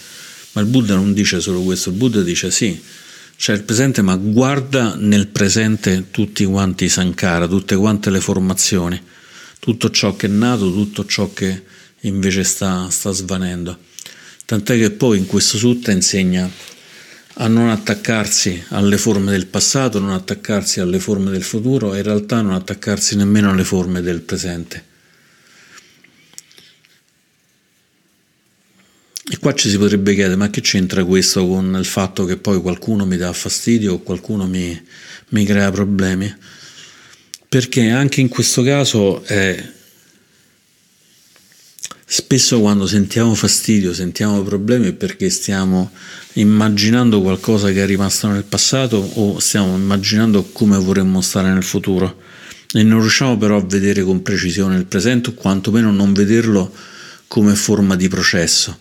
ma 0.53 0.61
il 0.61 0.67
Buddha 0.67 0.97
non 0.97 1.13
dice 1.13 1.41
solo 1.41 1.63
questo, 1.63 1.91
il 1.91 1.95
Buddha 1.95 2.21
dice 2.21 2.51
sì, 2.51 2.79
c'è 3.37 3.53
il 3.53 3.63
presente, 3.63 4.03
ma 4.03 4.17
guarda 4.17 4.97
nel 4.97 5.29
presente 5.29 6.07
tutti 6.11 6.45
quanti 6.47 6.87
i 6.87 6.89
sankara, 6.89 7.47
tutte 7.47 7.77
quante 7.77 8.11
le 8.11 8.21
formazioni, 8.21 9.01
tutto 9.61 9.91
ciò 9.91 10.17
che 10.17 10.27
è 10.27 10.31
nato, 10.31 10.73
tutto 10.73 11.07
ciò 11.07 11.33
che 11.33 11.63
invece 12.01 12.43
sta, 12.43 12.91
sta 12.91 13.13
svanendo. 13.13 13.79
Tant'è 14.45 14.77
che 14.77 14.91
poi 14.91 15.19
in 15.19 15.27
questo 15.27 15.59
sutta 15.59 15.93
insegna 15.93 16.51
a 17.41 17.47
non 17.47 17.69
attaccarsi 17.69 18.65
alle 18.71 18.99
forme 18.99 19.31
del 19.31 19.47
passato, 19.47 20.01
non 20.01 20.11
attaccarsi 20.11 20.81
alle 20.81 20.99
forme 20.99 21.31
del 21.31 21.45
futuro 21.45 21.95
e 21.95 21.99
in 21.99 22.03
realtà 22.03 22.41
non 22.41 22.53
attaccarsi 22.53 23.17
nemmeno 23.17 23.51
alle 23.51 23.65
forme 23.65 24.01
del 24.03 24.23
presente. 24.23 24.85
E 29.31 29.39
qua 29.39 29.55
ci 29.55 29.69
si 29.69 29.79
potrebbe 29.79 30.15
chiedere, 30.15 30.37
ma 30.37 30.51
che 30.51 30.63
c'entra 30.63 31.05
questo 31.05 31.47
con 31.47 31.77
il 31.79 31.85
fatto 31.85 32.25
che 32.25 32.39
poi 32.39 32.61
qualcuno 32.61 33.05
mi 33.07 33.17
dà 33.17 33.33
fastidio 33.33 33.95
o 33.95 33.99
qualcuno 34.01 34.47
mi, 34.47 34.81
mi 35.29 35.45
crea 35.45 35.71
problemi? 35.71 36.35
Perché 37.49 37.91
anche 37.91 38.21
in 38.21 38.29
questo 38.29 38.63
caso 38.63 39.23
è 39.23 39.77
Spesso 42.11 42.59
quando 42.61 42.87
sentiamo 42.87 43.35
fastidio, 43.35 43.93
sentiamo 43.93 44.43
problemi 44.43 44.95
perché 44.95 45.29
stiamo 45.29 45.91
immaginando 46.35 47.21
qualcosa 47.21 47.71
che 47.71 47.83
è 47.83 47.87
rimasto 47.87 48.29
nel 48.29 48.45
passato 48.45 48.97
o 48.97 49.39
stiamo 49.41 49.77
immaginando 49.77 50.45
come 50.45 50.79
vorremmo 50.79 51.21
stare 51.21 51.53
nel 51.53 51.63
futuro. 51.63 52.17
E 52.73 52.83
non 52.83 53.01
riusciamo 53.01 53.37
però 53.37 53.59
a 53.59 53.63
vedere 53.63 54.03
con 54.05 54.23
precisione 54.23 54.79
il 54.79 54.87
presente 54.87 55.29
o 55.29 55.35
quantomeno 55.35 55.93
non 55.93 56.15
vederlo 56.15 56.73
come 57.27 57.55
forma 57.55 57.95
di 57.95 58.09
processo, 58.09 58.79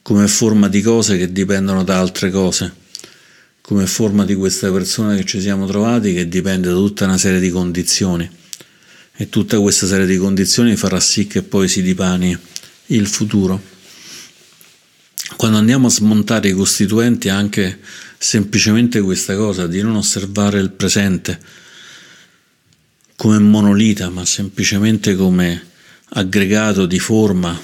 come 0.00 0.26
forma 0.26 0.70
di 0.70 0.80
cose 0.80 1.18
che 1.18 1.30
dipendono 1.30 1.84
da 1.84 1.98
altre 1.98 2.30
cose, 2.30 2.72
come 3.60 3.84
forma 3.86 4.24
di 4.24 4.34
questa 4.34 4.72
persona 4.72 5.14
che 5.14 5.26
ci 5.26 5.42
siamo 5.42 5.66
trovati 5.66 6.14
che 6.14 6.26
dipende 6.26 6.68
da 6.68 6.74
tutta 6.74 7.04
una 7.04 7.18
serie 7.18 7.38
di 7.38 7.50
condizioni 7.50 8.35
e 9.16 9.28
tutta 9.28 9.58
questa 9.60 9.86
serie 9.86 10.06
di 10.06 10.18
condizioni 10.18 10.76
farà 10.76 11.00
sì 11.00 11.26
che 11.26 11.42
poi 11.42 11.68
si 11.68 11.82
dipani 11.82 12.36
il 12.86 13.06
futuro. 13.06 13.74
Quando 15.36 15.58
andiamo 15.58 15.86
a 15.86 15.90
smontare 15.90 16.48
i 16.48 16.52
costituenti 16.52 17.28
anche 17.28 17.80
semplicemente 18.18 19.00
questa 19.00 19.34
cosa 19.34 19.66
di 19.66 19.80
non 19.80 19.96
osservare 19.96 20.60
il 20.60 20.70
presente 20.70 21.40
come 23.16 23.38
monolita, 23.38 24.10
ma 24.10 24.24
semplicemente 24.24 25.16
come 25.16 25.70
aggregato 26.10 26.86
di 26.86 26.98
forma, 26.98 27.58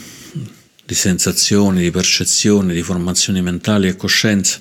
di 0.85 0.95
sensazioni, 0.95 1.83
di 1.83 1.91
percezioni, 1.91 2.73
di 2.73 2.83
formazioni 2.83 3.43
mentali 3.43 3.87
e 3.87 3.97
coscienza, 3.97 4.61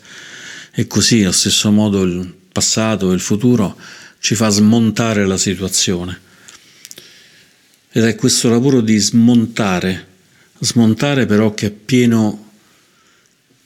e 0.73 0.87
così 0.87 1.23
allo 1.23 1.31
stesso 1.31 1.71
modo 1.71 2.03
il 2.03 2.33
passato 2.51 3.11
e 3.11 3.13
il 3.13 3.21
futuro 3.21 3.77
ci 4.19 4.35
fa 4.35 4.49
smontare 4.49 5.25
la 5.25 5.37
situazione. 5.37 6.29
Ed 7.93 8.05
è 8.05 8.15
questo 8.15 8.49
lavoro 8.49 8.79
di 8.79 8.97
smontare, 8.97 10.07
smontare 10.59 11.25
però 11.25 11.53
che 11.53 11.67
è 11.67 11.71
pieno 11.71 12.51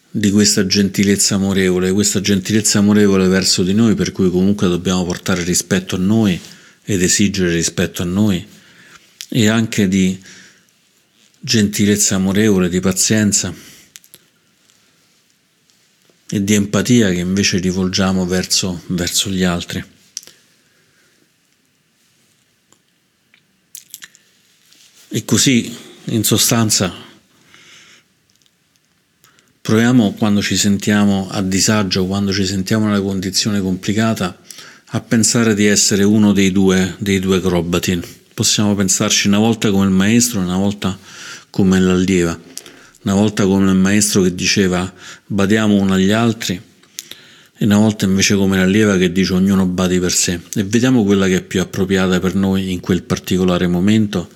di 0.09 0.31
questa 0.31 0.65
gentilezza 0.65 1.35
amorevole, 1.35 1.91
questa 1.91 2.21
gentilezza 2.21 2.79
amorevole 2.79 3.27
verso 3.27 3.61
di 3.61 3.73
noi, 3.73 3.93
per 3.93 4.11
cui 4.11 4.31
comunque 4.31 4.67
dobbiamo 4.67 5.05
portare 5.05 5.43
rispetto 5.43 5.95
a 5.95 5.99
noi 5.99 6.39
ed 6.83 7.03
esigere 7.03 7.51
rispetto 7.51 8.01
a 8.01 8.05
noi, 8.05 8.43
e 9.29 9.47
anche 9.47 9.87
di 9.87 10.19
gentilezza 11.39 12.15
amorevole, 12.15 12.69
di 12.69 12.79
pazienza 12.79 13.53
e 16.27 16.43
di 16.43 16.53
empatia 16.53 17.09
che 17.09 17.19
invece 17.19 17.59
rivolgiamo 17.59 18.25
verso, 18.25 18.81
verso 18.87 19.29
gli 19.29 19.43
altri. 19.43 19.94
E 25.09 25.23
così, 25.25 25.75
in 26.05 26.23
sostanza, 26.23 27.03
Proviamo 29.65 30.13
quando 30.13 30.43
ci 30.43 30.57
sentiamo 30.57 31.27
a 31.31 31.41
disagio, 31.41 32.05
quando 32.05 32.31
ci 32.31 32.45
sentiamo 32.45 32.83
in 32.83 32.91
una 32.91 33.01
condizione 33.01 33.59
complicata, 33.59 34.37
a 34.89 35.01
pensare 35.01 35.55
di 35.55 35.65
essere 35.65 36.03
uno 36.03 36.33
dei 36.33 36.51
due, 36.51 36.93
dei 36.99 37.17
due 37.17 37.37
acrobati. 37.37 37.99
Possiamo 38.35 38.75
pensarci 38.75 39.25
una 39.25 39.39
volta 39.39 39.71
come 39.71 39.85
il 39.85 39.91
maestro, 39.91 40.39
una 40.39 40.55
volta 40.55 40.95
come 41.49 41.79
l'allieva, 41.79 42.39
una 43.05 43.15
volta 43.15 43.45
come 43.45 43.71
il 43.71 43.75
maestro 43.75 44.21
che 44.21 44.35
diceva 44.35 44.93
badiamo 45.25 45.73
uno 45.73 45.93
agli 45.93 46.11
altri 46.11 46.61
e 47.57 47.65
una 47.65 47.77
volta 47.77 48.05
invece 48.05 48.35
come 48.35 48.57
l'allieva 48.57 48.97
che 48.97 49.11
dice 49.11 49.33
ognuno 49.33 49.65
badi 49.65 49.99
per 49.99 50.11
sé 50.11 50.41
e 50.53 50.63
vediamo 50.63 51.03
quella 51.03 51.25
che 51.25 51.37
è 51.37 51.41
più 51.41 51.59
appropriata 51.59 52.19
per 52.19 52.35
noi 52.35 52.71
in 52.71 52.81
quel 52.81 53.01
particolare 53.01 53.65
momento 53.65 54.29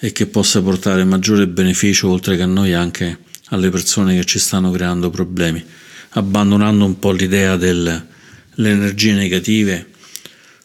e 0.00 0.12
che 0.12 0.26
possa 0.26 0.62
portare 0.62 1.04
maggiore 1.04 1.46
beneficio 1.46 2.08
oltre 2.08 2.36
che 2.36 2.42
a 2.42 2.46
noi 2.46 2.72
anche 2.72 3.18
alle 3.50 3.68
persone 3.68 4.16
che 4.16 4.24
ci 4.24 4.38
stanno 4.38 4.70
creando 4.70 5.10
problemi, 5.10 5.62
abbandonando 6.10 6.84
un 6.84 6.98
po' 6.98 7.12
l'idea 7.12 7.56
delle 7.56 8.06
energie 8.56 9.12
negative 9.12 9.88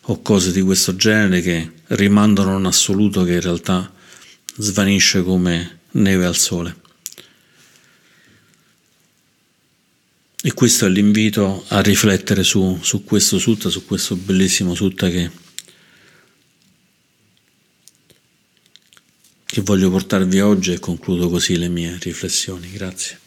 o 0.04 0.22
cose 0.22 0.52
di 0.52 0.62
questo 0.62 0.96
genere 0.96 1.42
che 1.42 1.72
rimandano 1.88 2.56
un 2.56 2.66
assoluto 2.66 3.24
che 3.24 3.34
in 3.34 3.42
realtà 3.42 3.92
svanisce 4.58 5.22
come 5.24 5.80
neve 5.92 6.26
al 6.26 6.36
sole. 6.36 6.84
E 10.42 10.54
questo 10.54 10.86
è 10.86 10.90
l'invito 10.90 11.66
a 11.70 11.82
riflettere 11.82 12.44
su, 12.44 12.78
su 12.82 13.04
questo 13.04 13.40
sutta, 13.40 13.70
su 13.70 13.84
questo 13.86 14.16
bellissimo 14.16 14.76
sutta 14.76 15.10
che, 15.10 15.32
che 19.56 19.62
voglio 19.62 19.90
portarvi 19.90 20.42
oggi 20.42 20.74
e 20.74 20.80
concludo 20.80 21.30
così 21.30 21.58
le 21.58 21.70
mie 21.70 21.98
riflessioni. 22.02 22.70
Grazie. 22.72 23.25